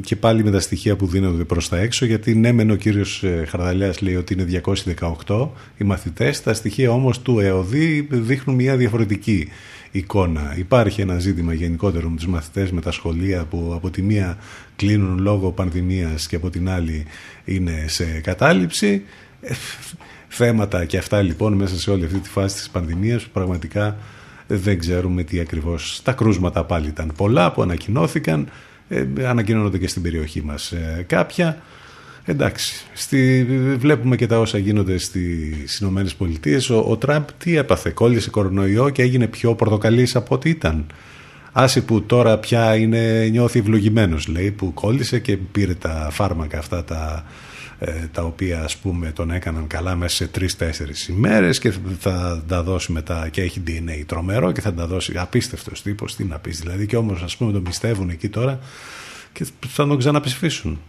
[0.03, 3.23] και πάλι με τα στοιχεία που δίνονται προς τα έξω γιατί ναι μεν ο κύριος
[3.23, 4.63] ε, Χαρδαλιάς λέει ότι είναι
[5.27, 9.49] 218 οι μαθητές τα στοιχεία όμως του ΕΟΔΗ δείχνουν μια διαφορετική
[9.97, 10.55] εικόνα.
[10.57, 14.39] Υπάρχει ένα ζήτημα γενικότερο με τους μαθητές με τα σχολεία που από τη μία
[14.77, 17.07] κλείνουν λόγω πανδημίας και από την άλλη
[17.45, 19.03] είναι σε κατάληψη
[19.41, 19.55] ε,
[20.29, 23.97] θέματα και αυτά λοιπόν μέσα σε όλη αυτή τη φάση της πανδημίας που πραγματικά
[24.47, 26.01] δεν ξέρουμε τι ακριβώς.
[26.05, 28.49] Τα κρούσματα πάλι ήταν πολλά που ανακοινώθηκαν,
[28.89, 31.63] ε, ανακοινώνονται και στην περιοχή μας ε, κάποια.
[32.29, 33.45] Εντάξει, στη,
[33.79, 36.71] βλέπουμε και τα όσα γίνονται στις Ηνωμένες Πολιτείες.
[36.71, 40.87] Ο, ο Τραμπ τι έπαθε, κόλλησε κορονοϊό και έγινε πιο πορτοκαλής από ό,τι ήταν.
[41.53, 46.85] Άσε που τώρα πια είναι, νιώθει ευλογημένος λέει που κόλλησε και πήρε τα φάρμακα αυτά
[46.85, 47.25] τα
[47.79, 52.63] ε, τα οποία ας πούμε τον έκαναν καλά μέσα σε τρεις-τέσσερις ημέρες και θα τα
[52.63, 56.61] δώσει μετά και έχει DNA τρομερό και θα τα δώσει απίστευτος τύπος, τι να πεις
[56.61, 58.59] δηλαδή και όμως ας πούμε τον πιστεύουν εκεί τώρα
[59.33, 60.81] και θα τον ξαναψηφίσουν.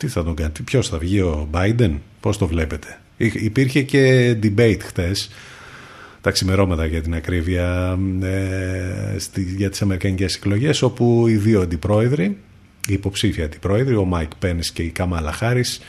[0.00, 4.78] Τι θα τον κάνει, ποιος θα βγει ο Biden, πώς το βλέπετε; Υπήρχε και debate
[4.82, 5.30] χτες
[6.20, 12.24] τα ξημερώματα για την ακρίβεια ε, στη, για τις αμερικανικές εκλογές όπου οι δύο αντιπρόεδροι,
[12.88, 15.80] οι υποψήφοι αντιπρόεδροι, ο Μάικ Πενς και η Καμάλα Χάρης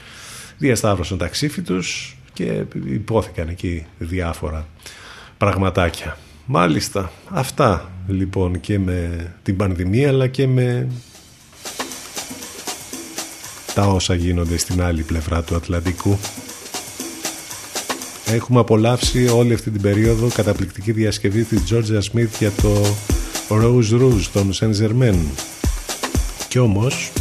[0.58, 4.68] διασταύρωσαν τα ξίφη τους και ειπώθηκαν εκεί διάφορα
[5.38, 6.18] πραγματάκια.
[6.46, 10.88] Μάλιστα, αυτά λοιπόν και με την πανδημία αλλά και με
[13.74, 16.18] τα όσα γίνονται στην άλλη πλευρά του Ατλαντικού.
[18.26, 22.96] Έχουμε απολαύσει όλη αυτή την περίοδο καταπληκτική διασκευή της Georgia Smith για το
[23.50, 25.16] Rose Rouge των Saint Germain.
[26.48, 27.12] Και όμως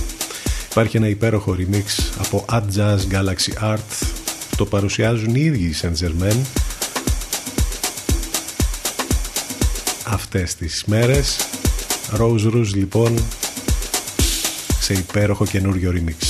[0.70, 4.07] Υπάρχει ένα υπέροχο remix από Ad Jazz Galaxy Art
[4.57, 6.36] το παρουσιάζουν οι ίδιοι οι Saint Germain
[10.05, 11.36] αυτές τις μέρες
[12.18, 13.24] Rose Rouge λοιπόν
[14.80, 16.29] σε υπέροχο καινούριο remix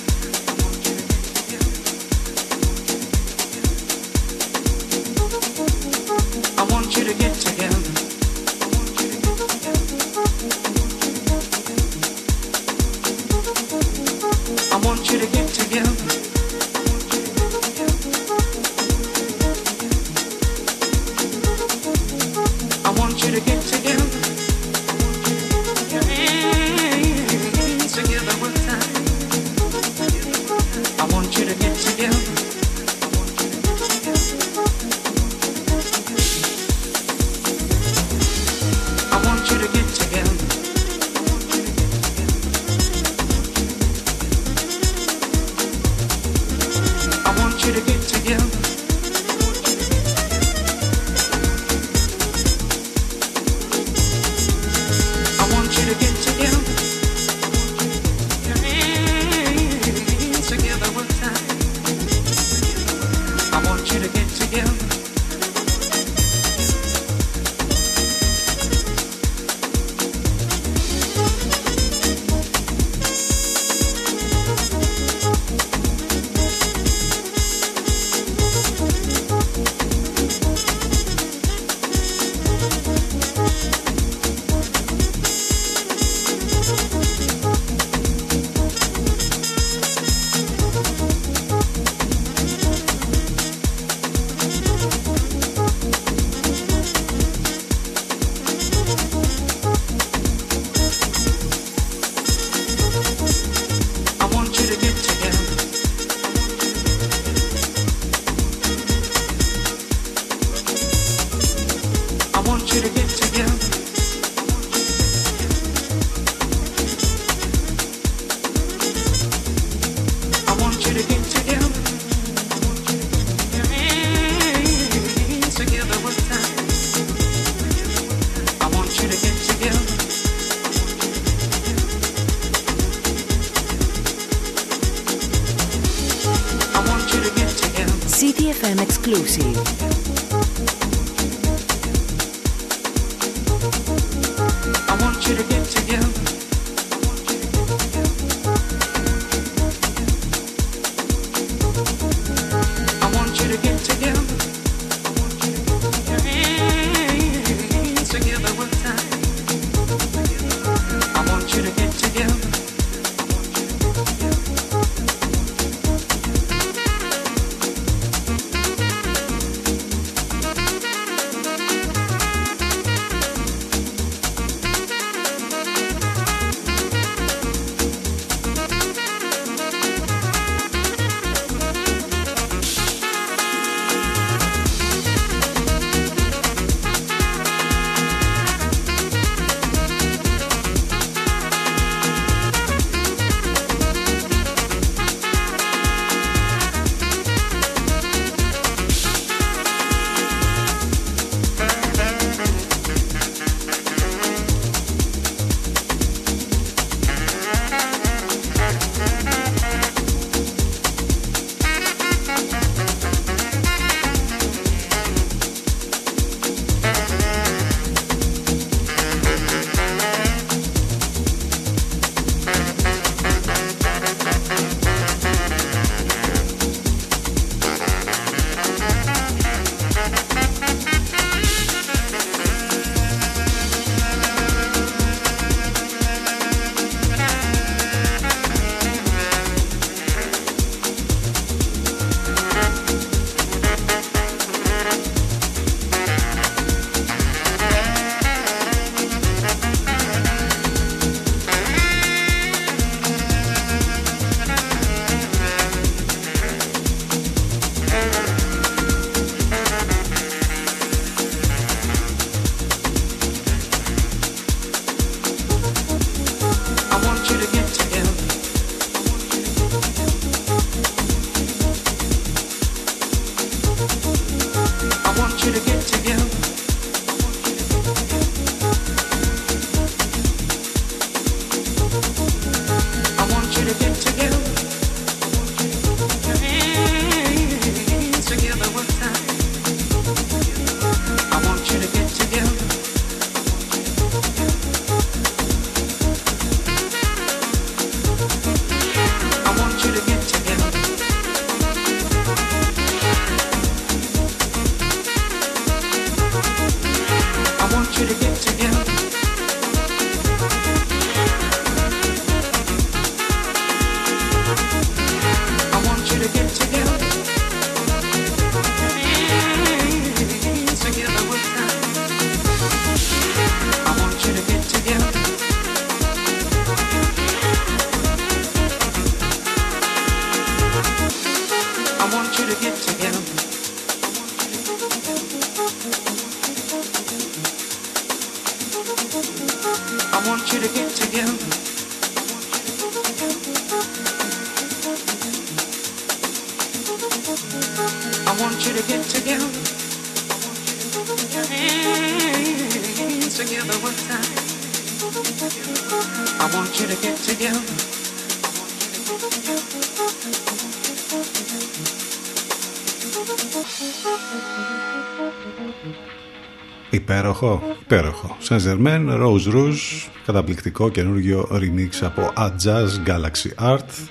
[367.41, 368.37] Υπέροχο, υπέροχο.
[368.39, 374.07] Σαν Ζερμέν, Rose Rouge, καταπληκτικό καινούργιο remix από A Jazz Galaxy Art.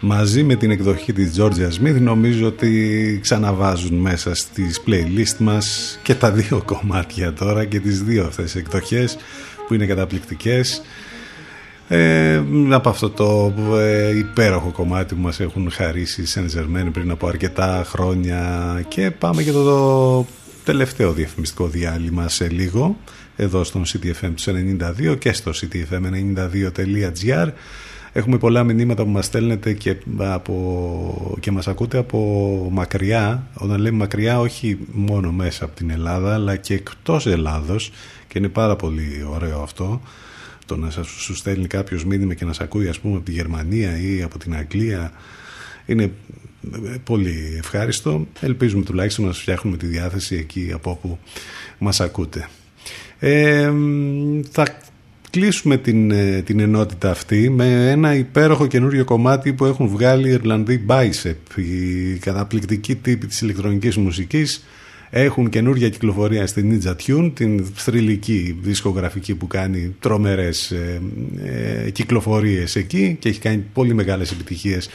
[0.00, 6.14] Μαζί με την εκδοχή της Georgia Smith νομίζω ότι ξαναβάζουν μέσα στις playlist μας και
[6.14, 9.16] τα δύο κομμάτια τώρα και τις δύο αυτές εκδοχές
[9.66, 10.82] που είναι καταπληκτικές.
[11.88, 17.26] Ε, από αυτό το ε, υπέροχο κομμάτι που μας έχουν χαρίσει Σεν Ζερμέν πριν από
[17.26, 18.42] αρκετά χρόνια
[18.88, 20.26] και πάμε για το, το
[20.64, 22.96] τελευταίο διαφημιστικό διάλειμμα σε λίγο
[23.36, 24.32] εδώ στον CTFM
[25.10, 27.48] 92 και στο ctfm92.gr
[28.12, 33.46] Έχουμε πολλά μηνύματα που μας στέλνετε και, από, και μας ακούτε από μακριά.
[33.54, 37.92] Όταν λέμε μακριά όχι μόνο μέσα από την Ελλάδα αλλά και εκτός Ελλάδος.
[38.28, 40.00] Και είναι πάρα πολύ ωραίο αυτό
[40.66, 43.32] το να σας σου στέλνει κάποιος μήνυμα και να σας ακούει ας πούμε από τη
[43.32, 45.12] Γερμανία ή από την Αγγλία.
[45.86, 46.12] Είναι
[47.04, 48.26] πολύ ευχάριστο.
[48.40, 51.18] Ελπίζουμε τουλάχιστον να σας φτιάχνουμε τη διάθεση εκεί από όπου
[51.78, 52.48] μας ακούτε.
[53.18, 53.72] Ε,
[54.50, 54.80] θα
[55.30, 60.32] κλείσουμε την, ε, την ενότητα αυτή με ένα υπέροχο καινούριο κομμάτι που έχουν βγάλει οι
[60.32, 64.64] Ιρλανδοί Bicep, οι καταπληκτικοί τύποι της ηλεκτρονικής μουσικής
[65.10, 71.00] έχουν καινούργια κυκλοφορία στην Ninja Tune, την θρηλυκή δισκογραφική που κάνει τρομερές ε,
[71.84, 74.88] ε, κυκλοφορίες εκεί και έχει κάνει πολύ μεγάλες επιτυχίες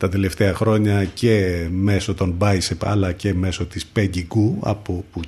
[0.00, 5.20] τα τελευταία χρόνια και μέσω των Bicep αλλά και μέσω της Peggy Goo από, που,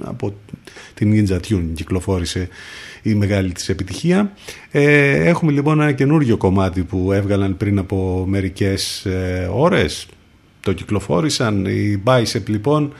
[0.00, 0.34] από
[0.94, 2.48] την Ninja Tune κυκλοφόρησε
[3.02, 4.32] η μεγάλη της επιτυχία.
[4.70, 10.06] Ε, έχουμε λοιπόν ένα καινούργιο κομμάτι που έβγαλαν πριν από μερικές ε, ώρες.
[10.60, 12.92] Το κυκλοφόρησαν οι Bicep λοιπόν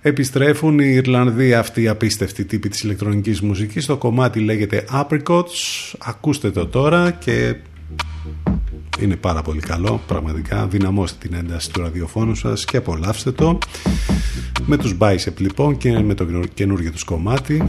[0.00, 3.86] επιστρέφουν οι Ιρλανδοί αυτοί οι απίστευτοι τύποι της ηλεκτρονικής μουσικής.
[3.86, 5.92] Το κομμάτι λέγεται Apricots.
[5.98, 7.54] Ακούστε το τώρα και
[9.00, 10.00] είναι πάρα πολύ καλό.
[10.06, 13.58] Πραγματικά δυναμώστε την ένταση του ραδιοφώνου σας και απολαύστε το.
[14.66, 17.68] Με τους Bicep λοιπόν και με το καινούργιο τους κομμάτι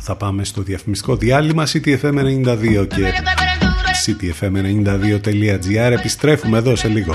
[0.00, 3.12] θα πάμε στο διαφημιστικό διάλειμμα CTFM92 και
[4.06, 7.14] ctfm92.gr επιστρέφουμε εδώ σε λίγο.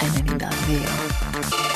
[0.00, 1.75] en el Dandio.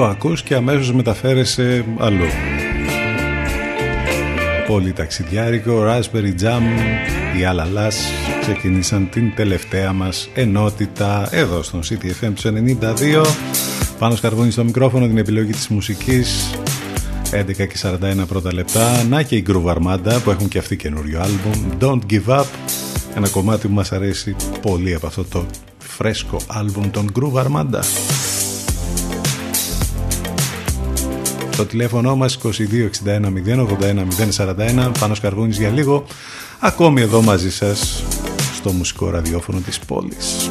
[0.00, 2.26] Το ακούς και αμέσως μεταφέρεσαι αλλού.
[4.66, 6.62] Πολύ ταξιδιάρικο, Raspberry Jam,
[7.38, 7.96] οι Αλαλάς
[8.40, 13.24] ξεκινήσαν την τελευταία μας ενότητα εδώ στον CTFM τους 92.
[13.98, 16.50] Πάνω σκαρβούνι στο μικρόφωνο την επιλογή της μουσικής
[17.30, 19.04] 11 και 41 πρώτα λεπτά.
[19.08, 22.44] Να και η Groove Armada που έχουν και αυτοί καινούριο άλμπουμ Don't Give Up.
[23.16, 25.46] Ένα κομμάτι που μας αρέσει πολύ από αυτό το
[25.78, 27.80] φρέσκο άλμπουμ των Groove Armada.
[31.60, 32.48] Το τηλέφωνο μας 2261
[33.04, 34.06] 081
[34.36, 36.04] 041 Πάνω Σκαρβούνης για λίγο
[36.58, 38.04] Ακόμη εδώ μαζί σας
[38.54, 40.50] στο μουσικό ραδιόφωνο της πόλης.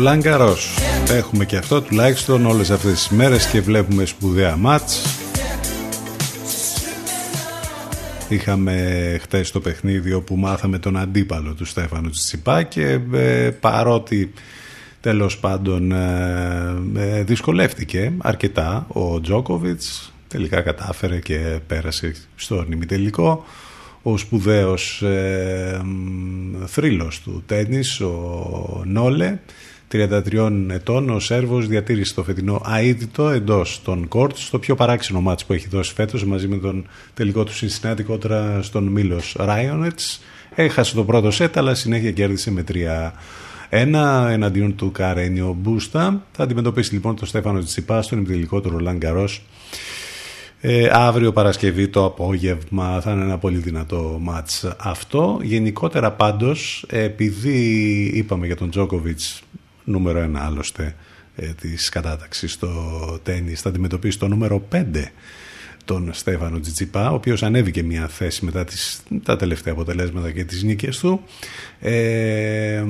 [0.00, 0.76] Ρολάν Καρός
[1.10, 5.18] Έχουμε και αυτό τουλάχιστον όλες αυτές τις μέρες και βλέπουμε σπουδαία μάτς.
[8.28, 14.32] Είχαμε χτες το παιχνίδι όπου μάθαμε τον αντίπαλο του Στέφανου Τσιπά και ε, παρότι
[15.00, 23.44] τέλος πάντων ε, ε, δυσκολεύτηκε αρκετά ο Τζόκοβιτς τελικά κατάφερε και πέρασε στο νημιτελικό
[24.02, 25.80] ο σπουδαίος ε,
[26.66, 29.38] θρύλος του τένις ο Νόλε
[29.92, 35.44] 33 ετών ο Σέρβος διατήρησε το φετινό αίτητο εντός των κόρτ στο πιο παράξενο μάτς
[35.44, 40.22] που έχει δώσει φέτος μαζί με τον τελικό του Cincinnati κόντρα στον Μίλος Ράιονετς
[40.54, 43.10] έχασε το πρώτο σετ αλλά συνέχεια κέρδισε με 3
[43.68, 46.22] ένα εναντίον του Καρένιο Μπούστα.
[46.32, 49.42] Θα αντιμετωπίσει λοιπόν τον Στέφανο Τσιπά στον τελικό του Ρολάν Καρός
[50.60, 55.38] ε, αύριο Παρασκευή το απόγευμα θα είναι ένα πολύ δυνατό μάτς αυτό.
[55.42, 59.42] Γενικότερα πάντως επειδή είπαμε για τον Τζόκοβιτς
[59.84, 60.94] νούμερο ένα άλλωστε
[61.36, 62.68] ε, της κατάταξης στο
[63.22, 64.84] τέννις θα αντιμετωπίσει το νούμερο 5
[65.84, 70.62] τον Στέφανο Τζιτσιπά, ο οποίος ανέβηκε μια θέση μετά τις, τα τελευταία αποτελέσματα και τις
[70.62, 71.20] νίκες του.
[71.80, 72.84] Ε,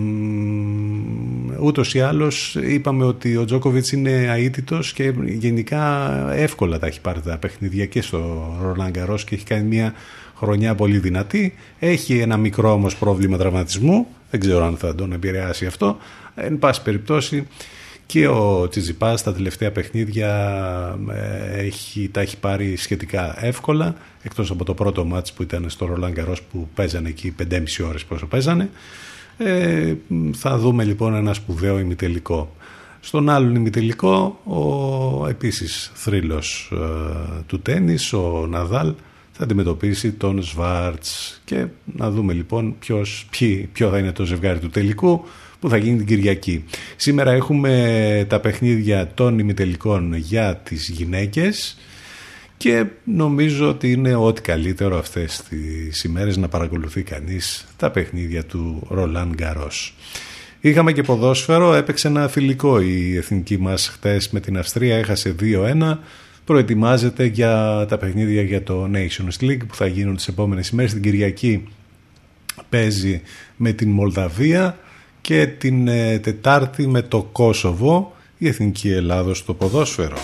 [1.60, 7.20] ούτως ή άλλως είπαμε ότι ο Τζόκοβιτς είναι αίτητος και γενικά εύκολα τα έχει πάρει
[7.20, 9.94] τα παιχνίδια και στο Ρολάν Καρός και έχει κάνει μια
[10.36, 11.54] χρονιά πολύ δυνατή.
[11.78, 15.98] Έχει ένα μικρό όμως πρόβλημα τραυματισμού, δεν ξέρω αν θα τον επηρεάσει αυτό.
[16.42, 17.46] Εν πάση περιπτώσει
[18.06, 20.28] και ο Τσιζιπάς στα τελευταία παιχνίδια
[21.10, 25.86] ε, έχει, τα έχει πάρει σχετικά εύκολα εκτός από το πρώτο μάτς που ήταν στο
[25.86, 28.70] Ρολάν Καρός που παίζανε εκεί 5,5 ώρες πόσο παίζανε.
[29.38, 29.94] Ε,
[30.32, 32.54] θα δούμε λοιπόν ένα σπουδαίο ημιτελικό.
[33.00, 38.94] Στον άλλον ημιτελικό ο επίσης θρύλος ε, του τένις ο Ναδάλ
[39.32, 41.40] θα αντιμετωπίσει τον Σβάρτς.
[41.44, 43.28] Και να δούμε λοιπόν ποιος,
[43.72, 45.24] ποιο θα είναι το ζευγάρι του τελικού
[45.60, 46.64] που θα γίνει την Κυριακή.
[46.96, 51.76] Σήμερα έχουμε τα παιχνίδια των ημιτελικών για τις γυναίκες
[52.56, 58.86] και νομίζω ότι είναι ό,τι καλύτερο αυτές τις ημέρες να παρακολουθεί κανείς τα παιχνίδια του
[58.88, 59.94] Ρολάν Γκαρός.
[60.60, 65.98] Είχαμε και ποδόσφαιρο, έπαιξε ένα φιλικό η εθνική μας χτες με την Αυστρία, έχασε 2-1,
[66.44, 70.92] προετοιμάζεται για τα παιχνίδια για το Nations League που θα γίνουν τις επόμενες ημέρες.
[70.92, 71.68] Την Κυριακή
[72.68, 73.22] παίζει
[73.56, 74.78] με την Μολδαβία
[75.20, 80.18] και την ε, Τετάρτη με το Κόσοβο η Εθνική Ελλάδος στο ποδόσφαιρο.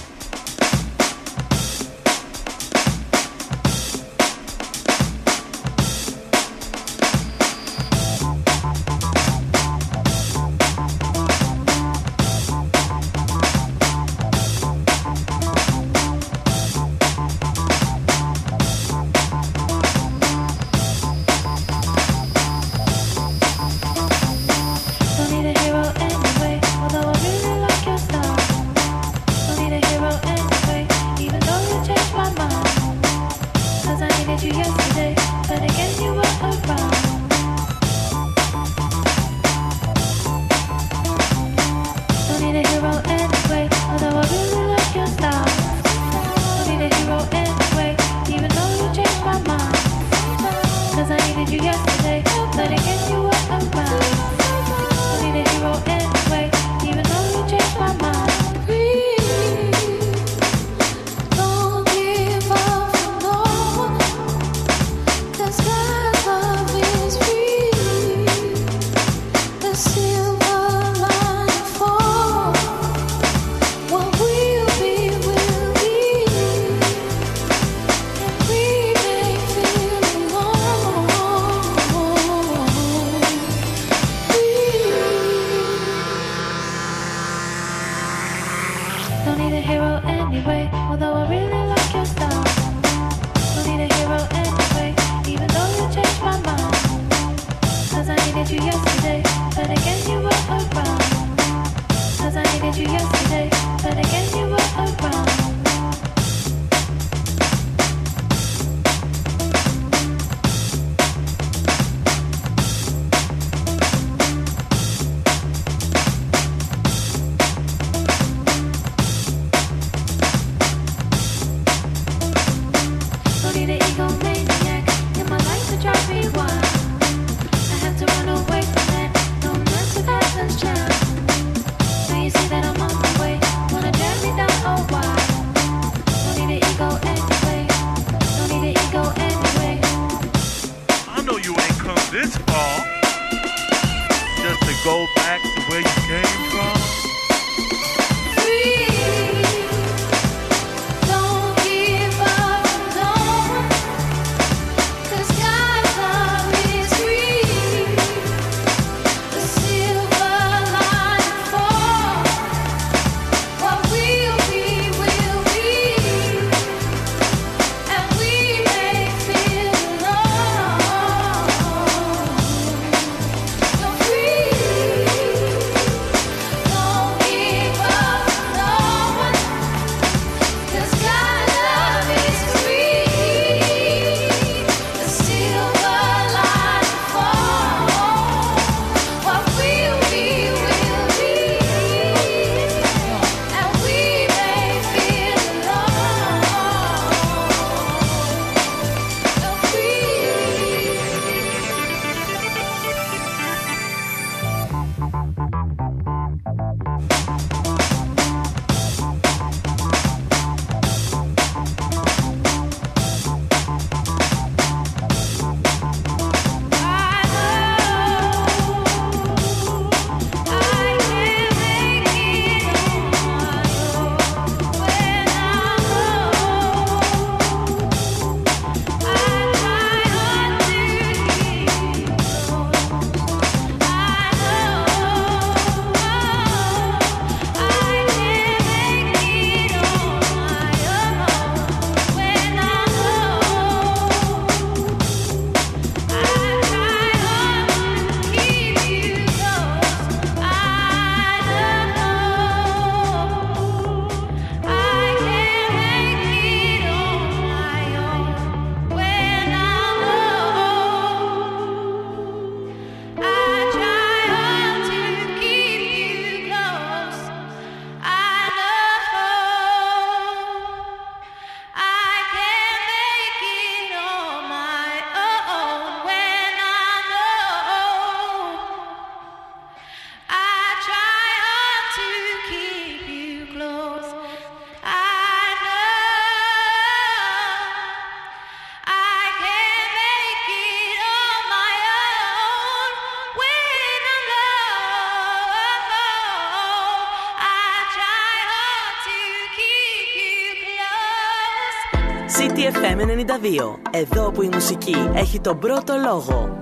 [304.68, 306.55] Μουσική έχει τον πρώτο λόγο.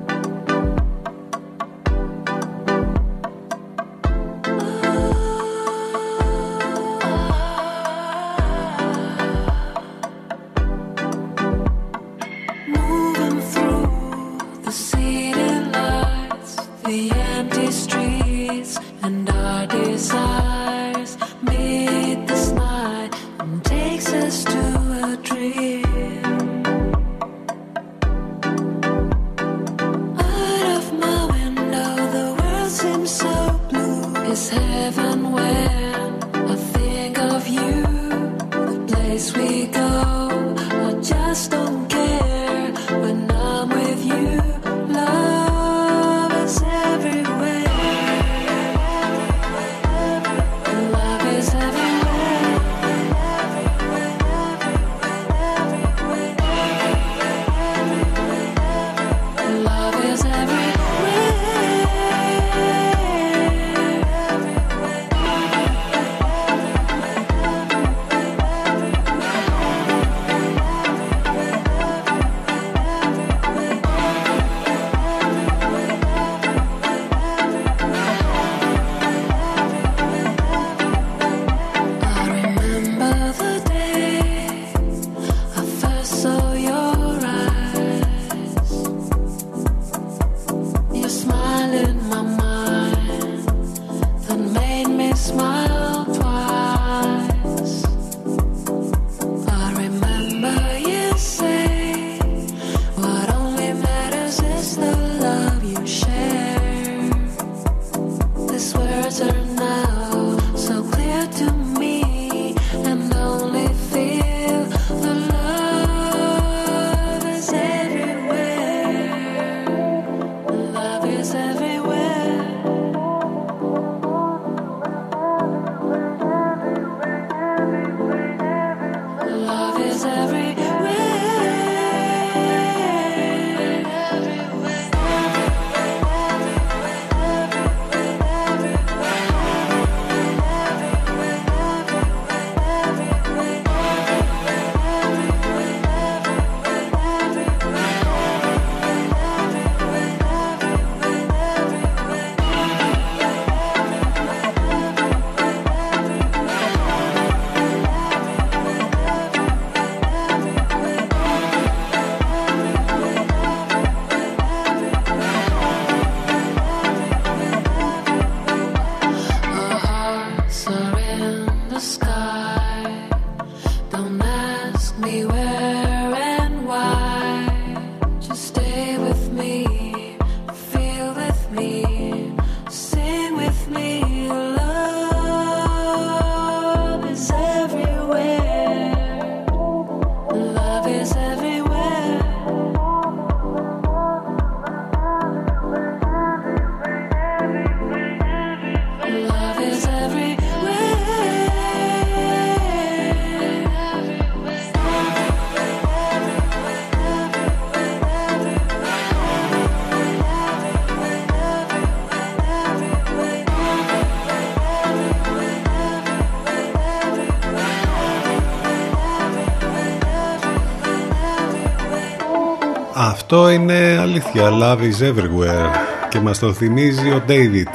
[223.27, 224.51] Αυτό είναι αλήθεια.
[224.61, 225.71] Love is everywhere.
[226.09, 227.67] Και μας το θυμίζει ο David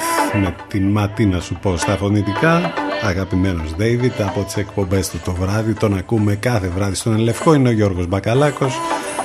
[0.41, 2.73] με την ματίνα σου πω στα φωνητικά.
[3.03, 5.73] Αγαπημένος David από τις εκπομπές του το βράδυ.
[5.73, 7.53] Τον ακούμε κάθε βράδυ στον Ελευκό.
[7.53, 8.79] Είναι ο Γιώργος Μπακαλάκος.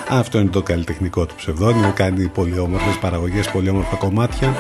[0.09, 1.93] Αυτό είναι το καλλιτεχνικό του ψευδόνιμο.
[1.95, 4.55] Κάνει πολύ όμορφες παραγωγές, πολύ όμορφα κομμάτια.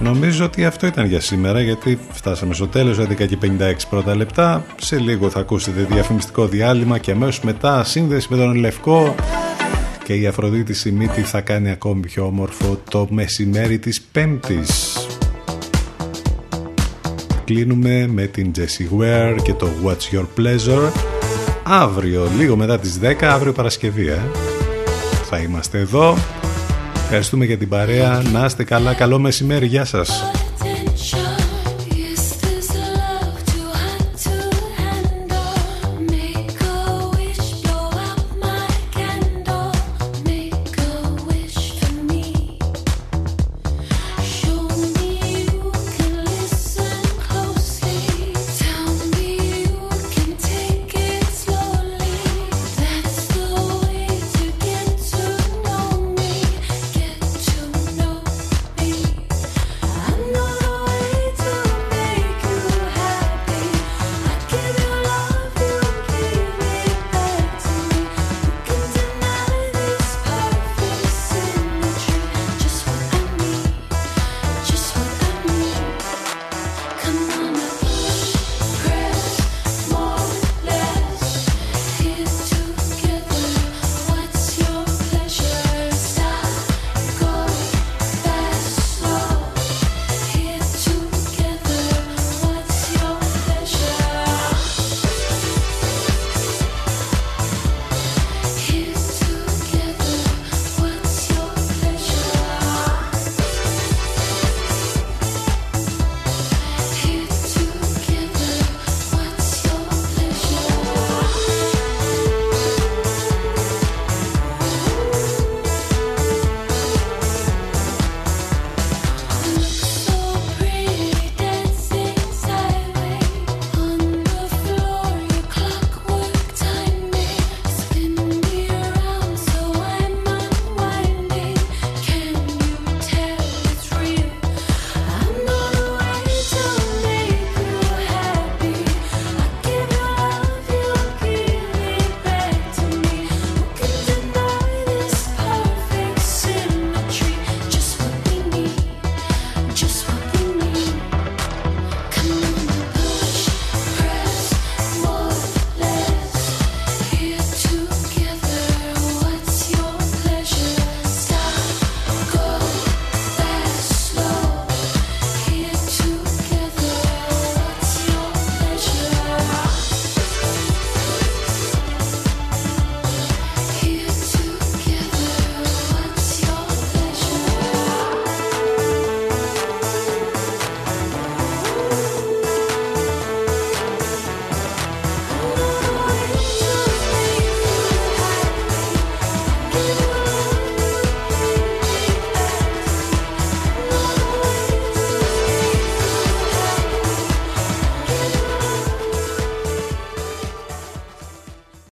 [0.00, 4.64] Νομίζω ότι αυτό ήταν για σήμερα γιατί φτάσαμε στο τέλος 11 και 56 πρώτα λεπτά.
[4.80, 9.14] Σε λίγο θα ακούσετε διαφημιστικό διάλειμμα και αμέσως μετά σύνδεση με τον Λευκό
[10.04, 14.96] και η Αφροδίτη Σιμίτη θα κάνει ακόμη πιο όμορφο το μεσημέρι της Πέμπτης.
[17.44, 20.90] Κλείνουμε με την Jessie Ware και το What's Your Pleasure
[21.62, 24.08] αύριο, λίγο μετά τις 10, αύριο Παρασκευή.
[24.08, 24.18] Ε.
[25.24, 26.16] Θα είμαστε εδώ.
[27.12, 28.22] Ευχαριστούμε για την παρέα.
[28.32, 28.94] Να είστε καλά.
[28.94, 29.66] Καλό μεσημέρι.
[29.66, 30.39] Γεια σας.